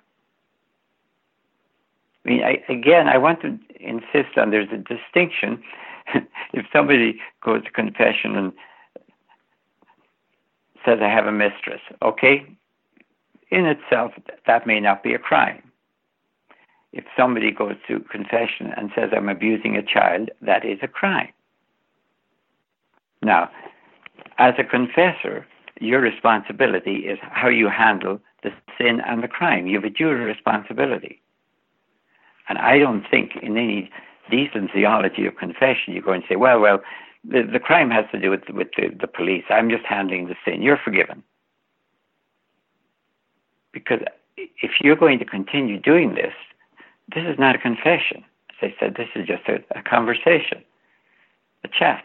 [2.24, 5.62] I mean, I, again, I want to insist on there's a distinction.
[6.52, 8.52] if somebody goes to confession and
[10.84, 12.46] says, I have a mistress, okay,
[13.50, 14.12] in itself,
[14.46, 15.62] that may not be a crime
[16.94, 21.32] if somebody goes to confession and says, I'm abusing a child, that is a crime.
[23.24, 23.50] Now,
[24.38, 25.46] as a confessor,
[25.80, 29.66] your responsibility is how you handle the sin and the crime.
[29.66, 31.20] You have a dual responsibility.
[32.48, 33.90] And I don't think in any
[34.30, 36.80] decent theology of confession you're going to say, well, well,
[37.24, 39.44] the, the crime has to do with, with the, the police.
[39.48, 40.62] I'm just handling the sin.
[40.62, 41.22] You're forgiven.
[43.72, 44.00] Because
[44.36, 46.34] if you're going to continue doing this,
[47.14, 48.24] this is not a confession.
[48.50, 50.62] As I said, this is just a, a conversation,
[51.64, 52.04] a chat.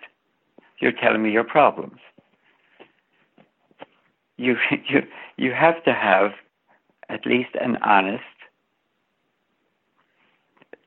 [0.80, 2.00] You're telling me your problems.
[4.38, 4.56] You,
[4.90, 5.04] you,
[5.38, 6.32] you have to have
[7.10, 8.24] at least an honest.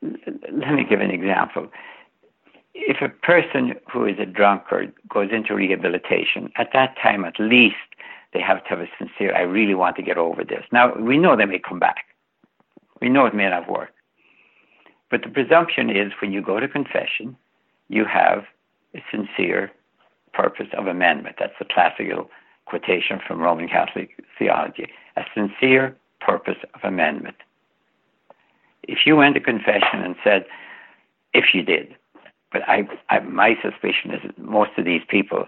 [0.02, 1.68] Let me give an example.
[2.74, 7.76] If a person who is a drunkard goes into rehabilitation, at that time at least
[8.32, 10.64] they have to have a sincere, I really want to get over this.
[10.72, 12.06] Now, we know they may come back.
[13.00, 13.90] We know it may not work.
[15.10, 17.36] But the presumption is when you go to confession,
[17.88, 18.44] you have
[18.94, 19.70] a sincere
[20.32, 21.36] purpose of amendment.
[21.38, 22.30] That's the classical
[22.66, 27.36] quotation from Roman Catholic theology a sincere purpose of amendment.
[28.84, 30.46] If you went to confession and said,
[31.34, 31.94] if you did,
[32.50, 35.46] but I, I, my suspicion is that most of these people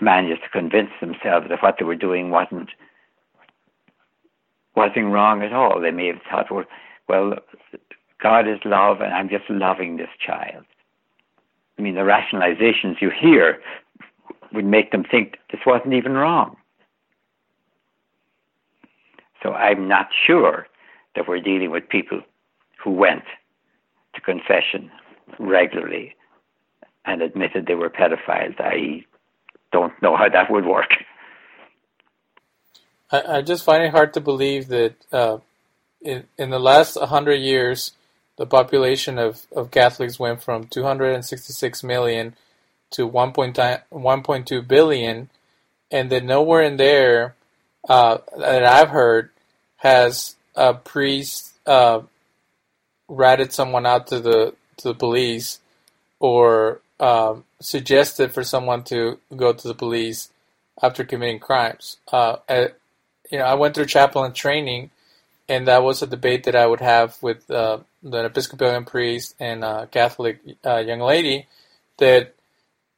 [0.00, 2.70] managed to convince themselves that what they were doing wasn't
[4.74, 5.80] wasn't wrong at all.
[5.80, 6.64] They may have thought, well,
[7.08, 7.34] well,
[8.22, 10.64] God is love and I'm just loving this child.
[11.78, 13.60] I mean, the rationalizations you hear
[14.52, 16.56] would make them think this wasn't even wrong.
[19.42, 20.66] So I'm not sure
[21.14, 22.20] that we're dealing with people
[22.82, 23.22] who went
[24.14, 24.90] to confession
[25.38, 26.16] regularly
[27.04, 28.56] and admitted they were pedophiles.
[28.58, 29.04] I
[29.72, 30.90] don't know how that would work.
[33.10, 35.38] I, I just find it hard to believe that uh,
[36.00, 37.92] in, in the last 100 years,
[38.38, 42.34] the population of, of Catholics went from 266 million
[42.92, 45.28] to 1.2 billion,
[45.90, 47.34] and then nowhere in there
[47.88, 49.30] uh, that I've heard
[49.78, 52.00] has a priest uh,
[53.08, 55.58] ratted someone out to the to the police
[56.20, 60.30] or um, suggested for someone to go to the police
[60.80, 61.96] after committing crimes.
[62.12, 62.36] Uh,
[63.30, 64.90] you know, I went through chaplain training,
[65.48, 69.64] and that was a debate that I would have with uh, the Episcopalian priest and
[69.64, 71.46] a Catholic uh, young lady
[71.98, 72.34] that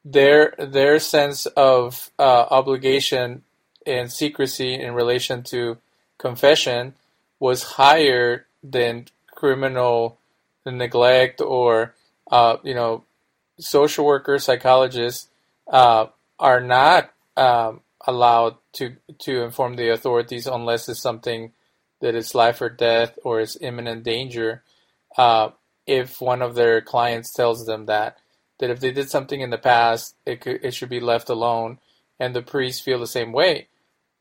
[0.03, 3.43] their their sense of uh, obligation
[3.85, 5.77] and secrecy in relation to
[6.17, 6.93] confession
[7.39, 10.17] was higher than criminal
[10.65, 11.93] neglect or
[12.31, 13.03] uh, you know
[13.59, 15.27] social workers psychologists
[15.71, 16.05] uh,
[16.39, 21.51] are not um, allowed to to inform the authorities unless it's something
[22.01, 24.63] that is life or death or is imminent danger.
[25.17, 25.49] Uh,
[25.85, 28.17] if one of their clients tells them that
[28.59, 31.79] that if they did something in the past, it could, it should be left alone,
[32.19, 33.67] and the priests feel the same way.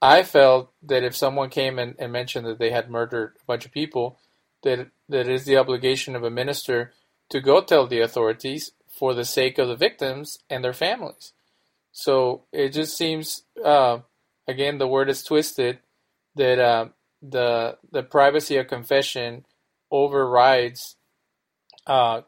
[0.00, 3.66] I felt that if someone came and, and mentioned that they had murdered a bunch
[3.66, 4.18] of people,
[4.62, 6.92] that that is the obligation of a minister
[7.28, 11.32] to go tell the authorities for the sake of the victims and their families.
[11.92, 13.98] So it just seems, uh,
[14.48, 15.80] again, the word is twisted
[16.34, 16.86] that uh,
[17.20, 19.44] the the privacy of confession
[19.90, 20.96] overrides
[21.86, 22.22] uh,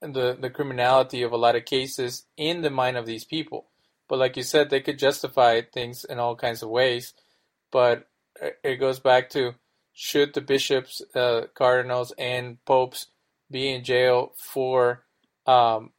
[0.00, 3.66] the the criminality of a lot of cases in the mind of these people.
[4.08, 7.14] But like you said, they could justify things in all kinds of ways.
[7.72, 8.06] But
[8.62, 9.54] it goes back to
[9.92, 13.06] should the bishops, uh, cardinals, and popes
[13.50, 15.04] be in jail for
[15.46, 15.90] um,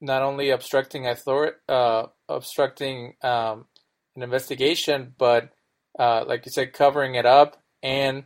[0.00, 3.66] not only obstructing authority, uh, obstructing um,
[4.14, 5.50] an investigation, but
[5.98, 8.24] uh, like you said, covering it up and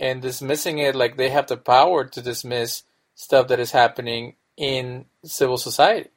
[0.00, 2.82] and dismissing it like they have the power to dismiss
[3.14, 6.10] stuff that is happening in civil society.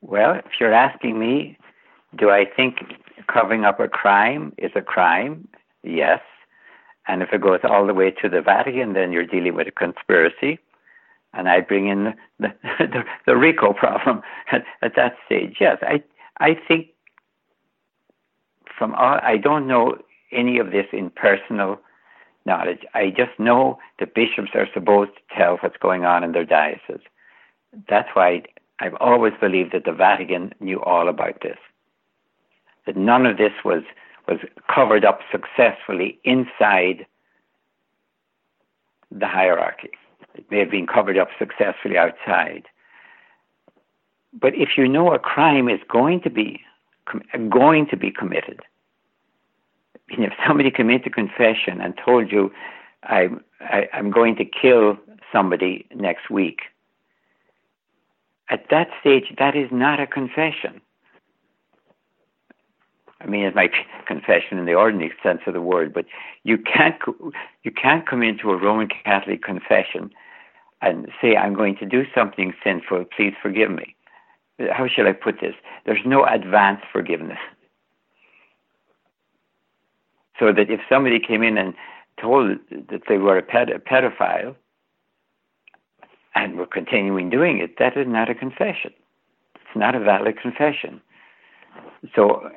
[0.00, 1.58] Well, if you're asking me,
[2.18, 2.76] do I think
[3.32, 5.48] covering up a crime is a crime?
[5.82, 6.20] Yes.
[7.06, 9.72] And if it goes all the way to the Vatican, then you're dealing with a
[9.72, 10.58] conspiracy.
[11.32, 14.22] And I bring in the, the, the RICO problem
[14.52, 15.56] at, at that stage.
[15.60, 16.02] Yes, I,
[16.38, 16.88] I think
[18.78, 19.98] from all, I don't know
[20.32, 21.78] any of this in personal
[22.46, 22.80] knowledge.
[22.94, 27.04] I just know the bishops are supposed to tell what's going on in their diocese.
[27.88, 28.42] That's why
[28.78, 31.58] I've always believed that the Vatican knew all about this.
[32.86, 33.82] That none of this was
[34.28, 34.38] was
[34.72, 37.04] covered up successfully inside
[39.10, 39.90] the hierarchy.
[40.34, 42.66] It may have been covered up successfully outside.
[44.32, 46.60] But if you know a crime is going to be
[47.48, 48.60] going to be committed,
[50.18, 52.50] if somebody came into confession and told you,
[53.04, 53.28] I,
[53.60, 54.98] I, I'm going to kill
[55.32, 56.60] somebody next week,
[58.50, 60.80] at that stage, that is not a confession.
[63.20, 66.06] I mean, it might be confession in the ordinary sense of the word, but
[66.42, 66.96] you can't
[67.62, 70.10] you can't come into a Roman Catholic confession
[70.80, 73.04] and say, "I'm going to do something sinful.
[73.14, 73.94] Please forgive me."
[74.72, 75.54] How shall I put this?
[75.84, 77.38] There's no advance forgiveness.
[80.40, 81.74] So that if somebody came in and
[82.20, 84.56] told that they were a, ped- a pedophile
[86.34, 88.92] and were continuing doing it, that is not a confession.
[89.54, 91.00] It's not a valid confession.
[92.14, 92.50] So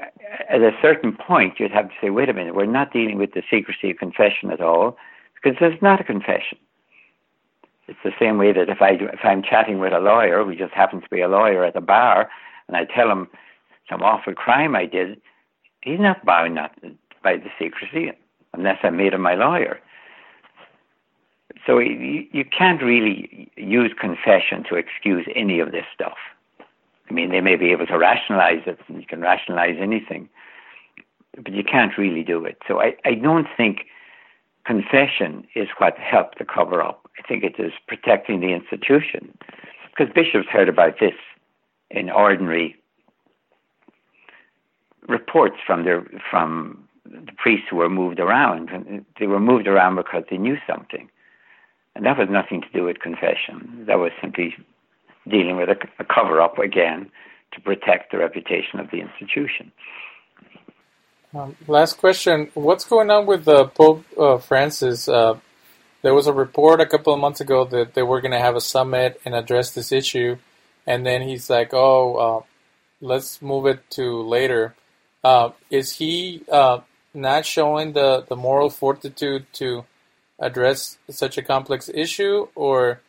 [0.49, 3.33] at a certain point, you'd have to say, wait a minute, we're not dealing with
[3.33, 4.97] the secrecy of confession at all,
[5.35, 6.57] because it's not a confession.
[7.87, 10.73] It's the same way that if I if I'm chatting with a lawyer who just
[10.73, 12.29] happens to be a lawyer at a bar,
[12.67, 13.27] and I tell him
[13.89, 15.19] some awful crime I did,
[15.81, 16.71] he's not bound not
[17.23, 18.11] by the secrecy
[18.53, 19.79] unless I made him my lawyer.
[21.65, 26.17] So you, can't really use confession to excuse any of this stuff.
[27.09, 30.29] I mean, they may be able to rationalize it, and you can rationalize anything,
[31.35, 32.57] but you can't really do it.
[32.67, 33.85] So I, I don't think
[34.65, 37.09] confession is what helped the cover up.
[37.17, 39.37] I think it is protecting the institution.
[39.89, 41.13] Because bishops heard about this
[41.91, 42.75] in ordinary
[45.07, 49.05] reports from their from the priests were moved around.
[49.19, 51.09] They were moved around because they knew something.
[51.95, 53.85] And that was nothing to do with confession.
[53.87, 54.55] That was simply
[55.29, 57.11] dealing with a, a cover up again
[57.53, 59.71] to protect the reputation of the institution.
[61.35, 65.07] Um, last question: What's going on with uh, Pope uh, Francis?
[65.07, 65.39] Uh,
[66.01, 68.55] there was a report a couple of months ago that they were going to have
[68.55, 70.37] a summit and address this issue,
[70.85, 72.43] and then he's like, "Oh, uh,
[73.01, 74.75] let's move it to later."
[75.23, 76.81] Uh, is he uh,
[77.13, 79.85] not showing the, the moral fortitude to
[80.39, 83.01] address such a complex issue, or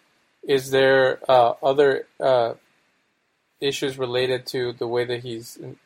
[0.43, 2.55] is there uh, other uh,
[3.61, 5.77] issues related to the way that he's, in,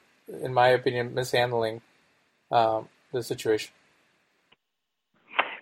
[0.42, 1.80] in my opinion, mishandling
[2.50, 3.72] um, the situation?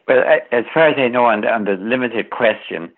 [0.09, 0.23] Well,
[0.53, 2.93] as far as I know, on the, on the limited question,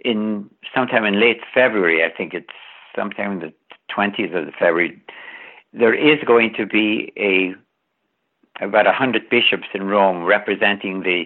[0.00, 2.46] in sometime in late February, I think it's
[2.94, 3.52] sometime in the
[3.96, 5.00] 20th of February,
[5.72, 7.54] there is going to be a
[8.60, 11.24] about a hundred bishops in Rome representing the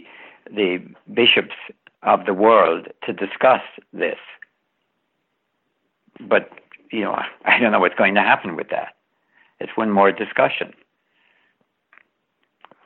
[0.50, 0.78] the
[1.12, 1.54] bishops
[2.02, 4.18] of the world to discuss this.
[6.20, 6.50] But
[6.90, 8.94] you know, I don't know what's going to happen with that.
[9.60, 10.74] It's one more discussion.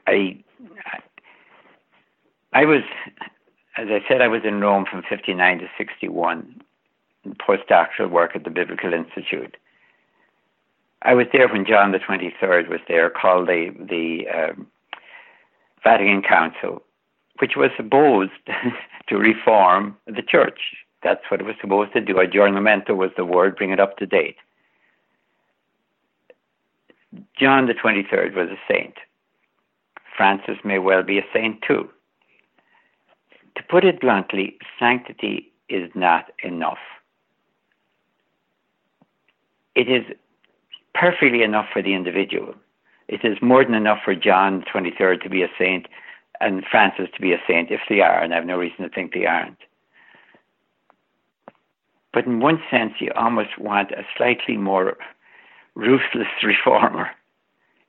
[0.06, 0.42] I
[2.52, 2.82] I was,
[3.76, 6.62] as I said, I was in Rome from 59 to 61,
[7.38, 9.56] postdoctoral work at the Biblical Institute.
[11.06, 14.66] I was there when John the 23rd was there, called the, the um,
[15.84, 16.82] Vatican Council,
[17.38, 18.32] which was supposed
[19.08, 20.58] to reform the church.
[21.04, 22.14] That's what it was supposed to do.
[22.14, 24.34] Aggiornamento was the word, bring it up to date.
[27.38, 28.94] John the 23rd was a saint.
[30.16, 31.88] Francis may well be a saint too.
[33.56, 36.78] To put it bluntly, sanctity is not enough.
[39.76, 40.04] It is
[40.98, 42.54] perfectly enough for the individual.
[43.08, 45.86] It is more than enough for John the 23rd to be a saint
[46.40, 48.90] and Francis to be a saint if they are, and I have no reason to
[48.90, 49.58] think they aren't.
[52.12, 54.96] But in one sense, you almost want a slightly more
[55.74, 57.10] ruthless reformer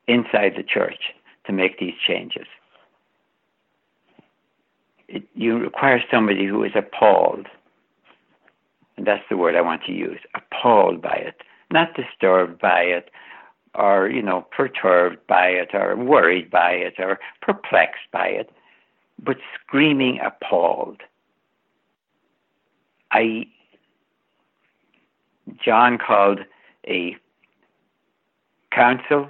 [0.07, 1.13] inside the church
[1.45, 2.47] to make these changes.
[5.07, 7.47] It, you require somebody who is appalled,
[8.97, 13.09] and that's the word I want to use appalled by it, not disturbed by it,
[13.75, 18.49] or, you know, perturbed by it, or worried by it, or perplexed by it,
[19.21, 21.01] but screaming appalled.
[23.11, 23.47] I
[25.63, 26.39] John called
[26.87, 27.15] a
[28.71, 29.29] council.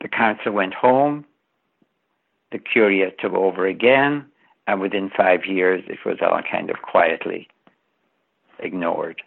[0.00, 1.24] The council went home.
[2.52, 4.26] The Curia took over again,
[4.66, 7.48] and within five years, it was all kind of quietly
[8.58, 9.22] ignored.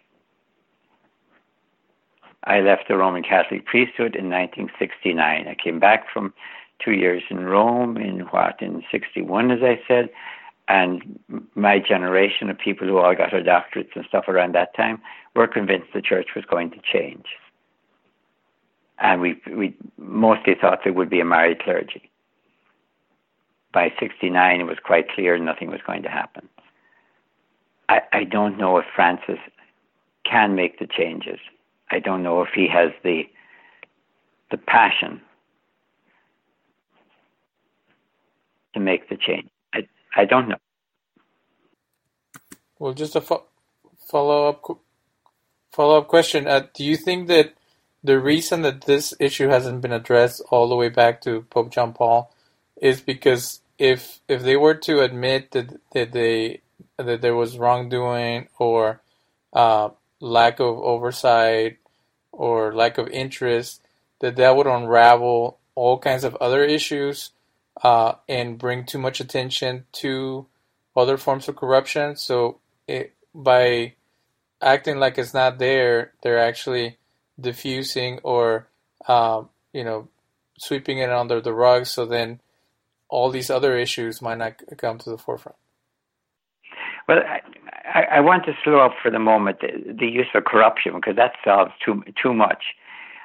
[2.44, 5.48] I left the Roman Catholic priesthood in 1969.
[5.48, 6.34] I came back from
[6.84, 10.10] two years in Rome in what, in 61, as I said,
[10.68, 11.18] and
[11.54, 15.00] my generation of people who all got their doctorates and stuff around that time
[15.34, 17.26] were convinced the church was going to change.
[18.98, 22.10] And we, we mostly thought there would be a married clergy.
[23.72, 26.48] By 69, it was quite clear nothing was going to happen.
[27.88, 29.38] I, I don't know if Francis
[30.24, 31.40] can make the changes.
[31.90, 33.24] I don't know if he has the
[34.50, 35.20] the passion
[38.74, 39.48] to make the change.
[39.74, 39.86] I,
[40.16, 40.56] I don't know.
[42.78, 43.46] Well, just a fo-
[44.10, 44.64] follow up
[45.72, 46.46] follow up question.
[46.46, 47.54] Uh, do you think that
[48.04, 51.92] the reason that this issue hasn't been addressed all the way back to Pope John
[51.94, 52.32] Paul
[52.80, 56.62] is because if if they were to admit that that they
[56.98, 59.02] that there was wrongdoing or
[59.52, 59.90] uh,
[60.24, 61.78] lack of oversight
[62.32, 63.82] or lack of interest,
[64.20, 67.30] that that would unravel all kinds of other issues
[67.82, 70.46] uh, and bring too much attention to
[70.96, 72.16] other forms of corruption.
[72.16, 73.94] So it, by
[74.62, 76.98] acting like it's not there, they're actually
[77.38, 78.68] diffusing or
[79.08, 80.08] um, you know
[80.58, 81.86] sweeping it under the rug.
[81.86, 82.40] So then
[83.08, 85.56] all these other issues might not come to the forefront.
[87.06, 87.18] Well,
[87.94, 91.34] I want to slow up for the moment the, the use of corruption because that
[91.44, 92.64] solves too too much.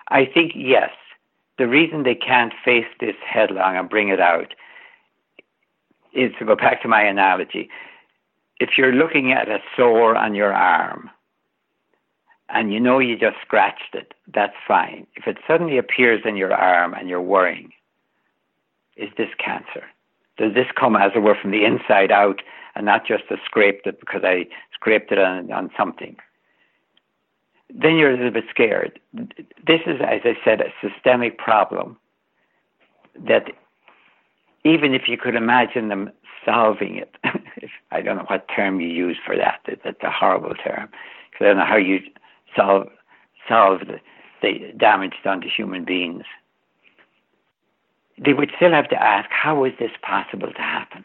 [0.09, 0.91] I think yes,
[1.57, 4.53] the reason they can't face this headlong and bring it out
[6.13, 7.69] is to go back to my analogy.
[8.59, 11.09] If you're looking at a sore on your arm
[12.49, 15.07] and you know you just scratched it, that's fine.
[15.15, 17.71] If it suddenly appears in your arm and you're worrying,
[18.97, 19.83] is this cancer?
[20.37, 22.41] Does this come, as it were, from the inside out
[22.75, 26.15] and not just to scraped it because I scraped it on, on something?
[27.69, 28.99] Then you're a little bit scared.
[29.13, 31.97] This is, as I said, a systemic problem
[33.27, 33.51] that
[34.63, 36.11] even if you could imagine them
[36.45, 37.15] solving it,
[37.91, 39.59] I don't know what term you use for that.
[39.83, 40.89] That's a horrible term
[41.31, 41.99] because I don't know how you
[42.55, 42.87] solve
[43.47, 43.99] solve the,
[44.41, 46.23] the damage done to human beings.
[48.23, 51.03] They would still have to ask, how is this possible to happen?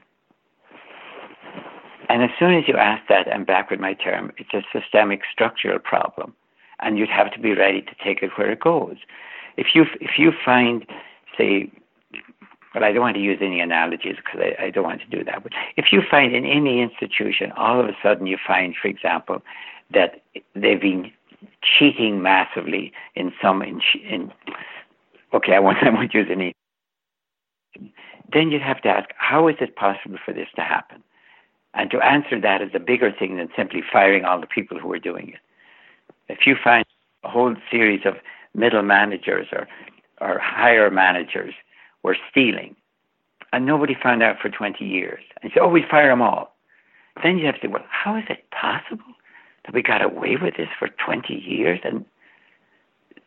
[2.09, 5.23] And as soon as you ask that, I'm back with my term, it's a systemic
[5.31, 6.35] structural problem.
[6.81, 8.97] And you'd have to be ready to take it where it goes.
[9.57, 10.85] If you, if you find,
[11.39, 11.71] say,
[12.73, 15.23] but I don't want to use any analogies because I, I, don't want to do
[15.25, 15.45] that.
[15.45, 19.43] But if you find in any institution, all of a sudden you find, for example,
[19.93, 20.23] that
[20.57, 21.13] they've been
[21.63, 24.33] cheating massively in some in, in
[25.33, 26.53] okay, I won't, I won't use any.
[28.33, 31.03] Then you'd have to ask, how is it possible for this to happen?
[31.75, 34.93] And to answer that is a bigger thing than simply firing all the people who
[34.93, 35.41] are doing it.
[36.29, 36.85] If you find
[37.25, 38.15] a whole series of
[38.55, 39.67] middle managers or,
[40.21, 41.55] or higher managers
[42.03, 42.77] were stealing,
[43.53, 46.55] and nobody found out for 20 years, and you say, oh, we fire them all.
[47.23, 49.15] Then you have to say, well, how is it possible
[49.65, 51.81] that we got away with this for 20 years?
[51.85, 52.05] And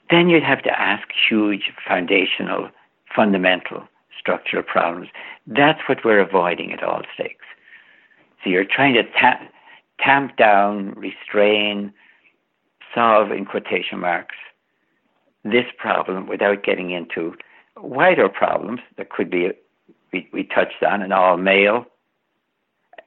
[0.10, 2.70] then you'd have to ask huge foundational,
[3.16, 3.88] fundamental
[4.20, 5.08] structural problems.
[5.46, 7.46] That's what we're avoiding at all stakes.
[8.44, 9.48] So you're trying to ta-
[10.00, 11.94] tamp down, restrain,
[12.94, 14.36] solve in quotation marks
[15.52, 17.36] this problem without getting into
[17.78, 19.52] wider problems that could be,
[20.12, 21.86] we, we touched on, an all male,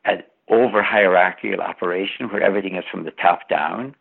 [0.05, 3.95] an over hierarchical operation where everything is from the top down,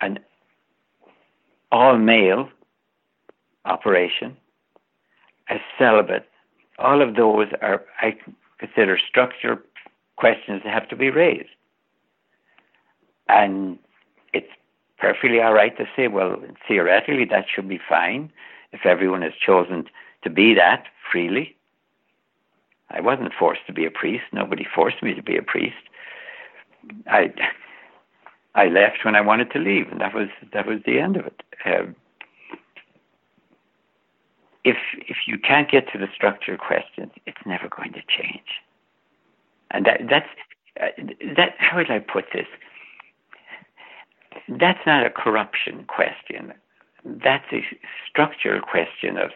[0.00, 0.18] an
[1.72, 2.48] all male
[3.64, 4.36] operation,
[5.50, 6.28] a celibate.
[6.78, 8.16] All of those are, I
[8.58, 9.58] consider, structural
[10.18, 11.48] questions that have to be raised.
[13.28, 13.78] And
[14.32, 14.50] it's
[14.98, 16.36] perfectly all right to say, well,
[16.66, 18.32] theoretically, that should be fine
[18.72, 19.84] if everyone has chosen
[20.24, 21.56] to be that freely.
[22.90, 24.24] I wasn't forced to be a priest.
[24.32, 25.76] Nobody forced me to be a priest.
[27.06, 27.32] I
[28.54, 31.26] I left when I wanted to leave, and that was that was the end of
[31.26, 31.42] it.
[31.66, 31.94] Um,
[34.64, 38.62] if if you can't get to the structural questions, it's never going to change.
[39.70, 40.28] And that that's
[40.80, 41.02] uh,
[41.36, 41.54] that.
[41.58, 42.46] How would I put this?
[44.48, 46.52] That's not a corruption question.
[47.04, 47.64] That's a
[48.08, 49.30] structural question of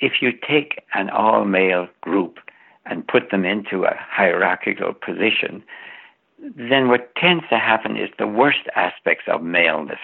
[0.00, 2.38] if you take an all male group
[2.86, 5.62] and put them into a hierarchical position,
[6.38, 9.98] then what tends to happen is the worst aspects of maleness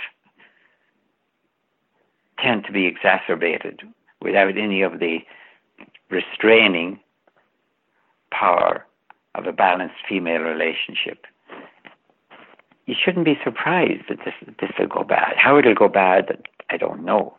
[2.39, 3.81] tend to be exacerbated
[4.21, 5.19] without any of the
[6.11, 6.99] restraining
[8.31, 8.85] power
[9.35, 11.27] of a balanced female relationship.
[12.87, 15.35] You shouldn't be surprised that this this will go bad.
[15.37, 17.37] How it'll go bad, I don't know.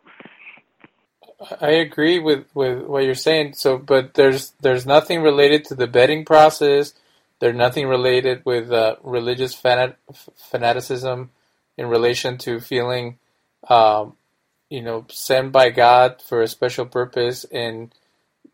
[1.60, 3.54] I agree with, with what you're saying.
[3.54, 6.94] So, but there's there's nothing related to the betting process.
[7.38, 9.96] There's nothing related with uh, religious fanat-
[10.50, 11.30] fanaticism
[11.76, 13.18] in relation to feeling,
[13.68, 14.14] um,
[14.70, 17.94] you know, sent by God for a special purpose and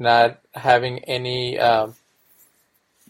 [0.00, 1.94] not having any um,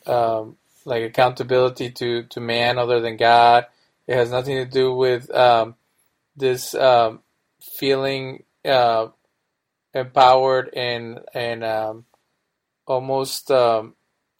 [0.06, 3.66] um, like accountability to, to man other than God.
[4.06, 5.76] It has nothing to do with um,
[6.36, 7.20] this um,
[7.60, 9.08] feeling uh,
[9.94, 12.04] empowered and and um,
[12.86, 13.94] almost um,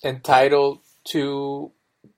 [0.04, 1.72] entitled to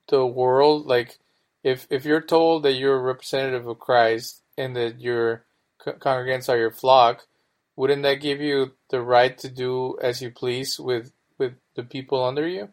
[0.09, 0.87] the world.
[0.87, 1.19] Like
[1.63, 5.45] if if you're told that you're a representative of Christ and that your
[5.81, 7.27] congregants are your flock,
[7.77, 12.25] wouldn't that give you the right to do as you please with with the people
[12.25, 12.71] under you?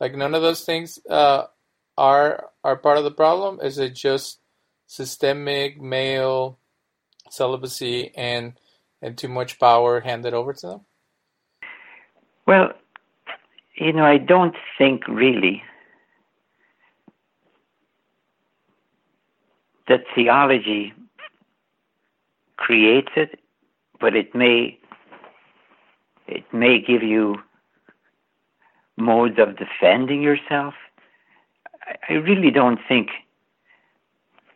[0.00, 1.44] Like none of those things uh,
[1.96, 3.60] are are part of the problem.
[3.62, 4.38] Is it just
[4.86, 6.58] systemic male
[7.30, 8.54] celibacy and
[9.02, 10.80] and too much power handed over to them?
[12.46, 12.72] Well,
[13.76, 15.62] you know, I don't think really
[19.88, 20.92] that theology
[22.56, 23.40] creates it,
[24.00, 24.78] but it may
[26.26, 27.36] it may give you
[28.98, 30.74] modes of defending yourself.
[32.08, 33.10] I really don't think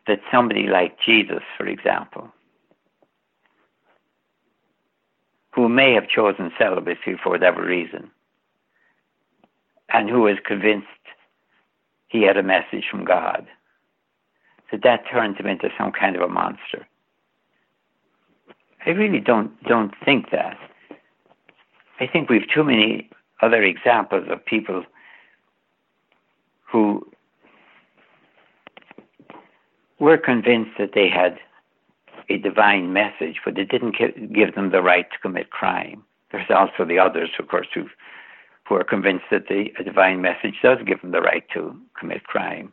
[0.07, 2.33] that somebody like Jesus, for example,
[5.51, 8.11] who may have chosen celibacy for whatever reason,
[9.91, 10.87] and who was convinced
[12.09, 13.47] he had a message from God,
[14.71, 16.87] that that turns him into some kind of a monster.
[18.85, 20.59] I really don't don't think that.
[22.01, 23.09] I think we've too many
[23.43, 24.85] other examples of people
[26.71, 27.07] who
[29.99, 31.39] were convinced that they had
[32.29, 33.97] a divine message, but it didn't
[34.33, 36.03] give them the right to commit crime.
[36.31, 37.89] There's also the others, of course, who
[38.69, 42.25] who are convinced that the a divine message does give them the right to commit
[42.25, 42.73] crime.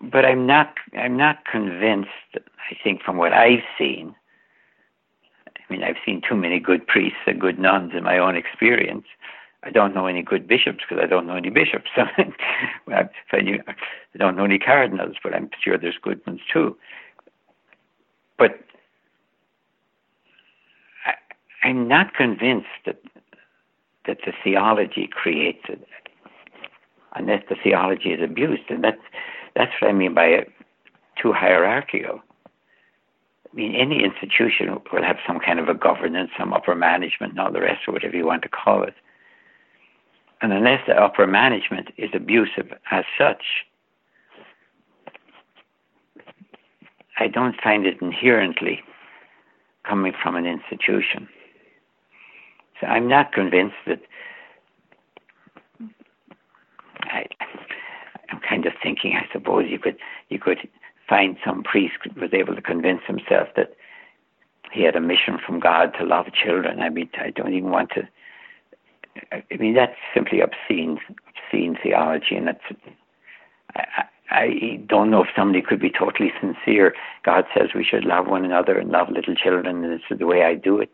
[0.00, 2.10] But I'm not I'm not convinced.
[2.34, 4.14] I think from what I've seen,
[5.70, 9.04] I mean, I've seen too many good priests and good nuns in my own experience.
[9.62, 11.90] I don't know any good bishops because I don't know any bishops.
[11.96, 13.08] I,
[14.18, 16.76] don't know any cardinals, but I'm sure there's good ones too.
[18.36, 18.58] But
[21.06, 21.12] I,
[21.68, 23.00] I'm not convinced that
[24.06, 25.86] that the theology creates it,
[27.14, 29.02] unless the theology is abused, and that's
[29.54, 30.50] that's what I mean by it,
[31.22, 32.20] too hierarchical.
[33.52, 37.40] I mean, any institution will have some kind of a governance, some upper management, and
[37.40, 38.94] all the rest, or whatever you want to call it.
[40.40, 43.42] And unless the upper management is abusive as such,
[47.18, 48.80] I don't find it inherently
[49.86, 51.28] coming from an institution.
[52.80, 54.00] So I'm not convinced that.
[57.02, 57.26] I,
[58.30, 59.14] I'm kind of thinking.
[59.16, 59.96] I suppose you could
[60.28, 60.58] you could
[61.10, 63.74] find some priest was able to convince himself that
[64.72, 66.80] he had a mission from God to love children.
[66.80, 68.08] I mean, I don't even want to.
[69.32, 72.62] I mean, that's simply obscene, obscene theology, and that's.
[73.74, 76.94] I, I don't know if somebody could be totally sincere.
[77.24, 80.26] God says we should love one another and love little children, and this is the
[80.26, 80.90] way I do it.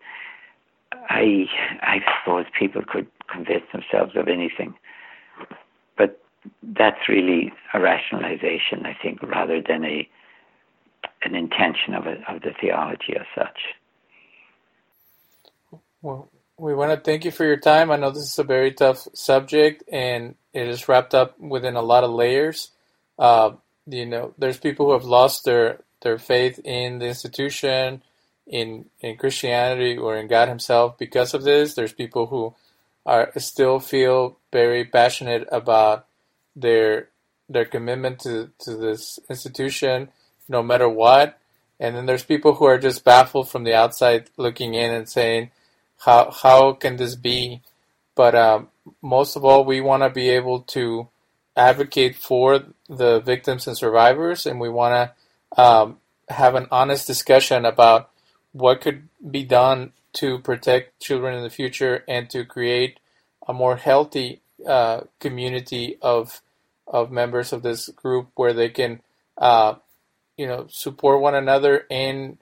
[1.11, 1.45] I
[1.83, 4.75] I suppose people could convince themselves of anything,
[5.99, 6.19] but
[6.63, 10.09] that's really a rationalization, I think, rather than a
[11.23, 13.59] an intention of a, of the theology as such.
[16.03, 17.91] Well, we want to thank you for your time.
[17.91, 21.83] I know this is a very tough subject, and it is wrapped up within a
[21.83, 22.71] lot of layers.
[23.19, 23.53] Uh,
[23.87, 28.03] you know, there's people who have lost their their faith in the institution,
[28.47, 31.75] in in Christianity, or in God Himself because of this.
[31.75, 32.55] There's people who
[33.05, 36.07] are still feel very passionate about
[36.57, 37.11] their
[37.49, 40.09] their commitment to to this institution,
[40.49, 41.39] no matter what.
[41.79, 45.51] And then there's people who are just baffled from the outside looking in and saying,
[45.99, 47.61] "How how can this be?"
[48.15, 48.69] But um,
[49.03, 51.09] most of all, we want to be able to
[51.55, 55.13] advocate for the victims and survivors, and we want
[55.55, 58.11] to um, have an honest discussion about
[58.53, 62.99] what could be done to protect children in the future and to create
[63.47, 66.41] a more healthy uh, community of
[66.87, 69.01] of members of this group where they can,
[69.39, 69.75] uh,
[70.37, 72.39] you know, support one another and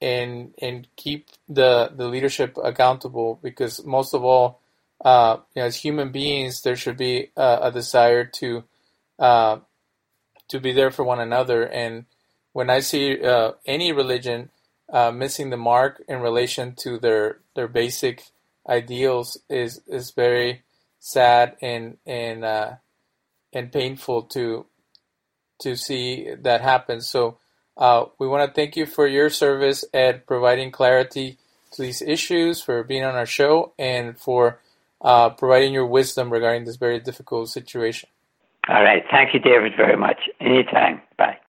[0.00, 4.60] and and keep the the leadership accountable because most of all
[5.04, 8.64] uh, you know, as human beings, there should be uh, a desire to
[9.18, 9.58] uh,
[10.48, 11.64] to be there for one another.
[11.64, 12.06] And
[12.52, 14.50] when I see uh, any religion
[14.92, 18.24] uh, missing the mark in relation to their their basic
[18.68, 20.62] ideals, is is very
[20.98, 22.72] sad and and uh,
[23.56, 24.66] and painful to
[25.60, 27.00] to see that happen.
[27.00, 27.38] So
[28.18, 31.38] we want to thank you for your service at providing clarity
[31.72, 34.60] to these issues, for being on our show, and for
[35.00, 38.08] uh, providing your wisdom regarding this very difficult situation.
[38.68, 39.04] All right.
[39.10, 40.18] Thank you, David, very much.
[40.40, 41.00] Anytime.
[41.16, 41.38] Bye.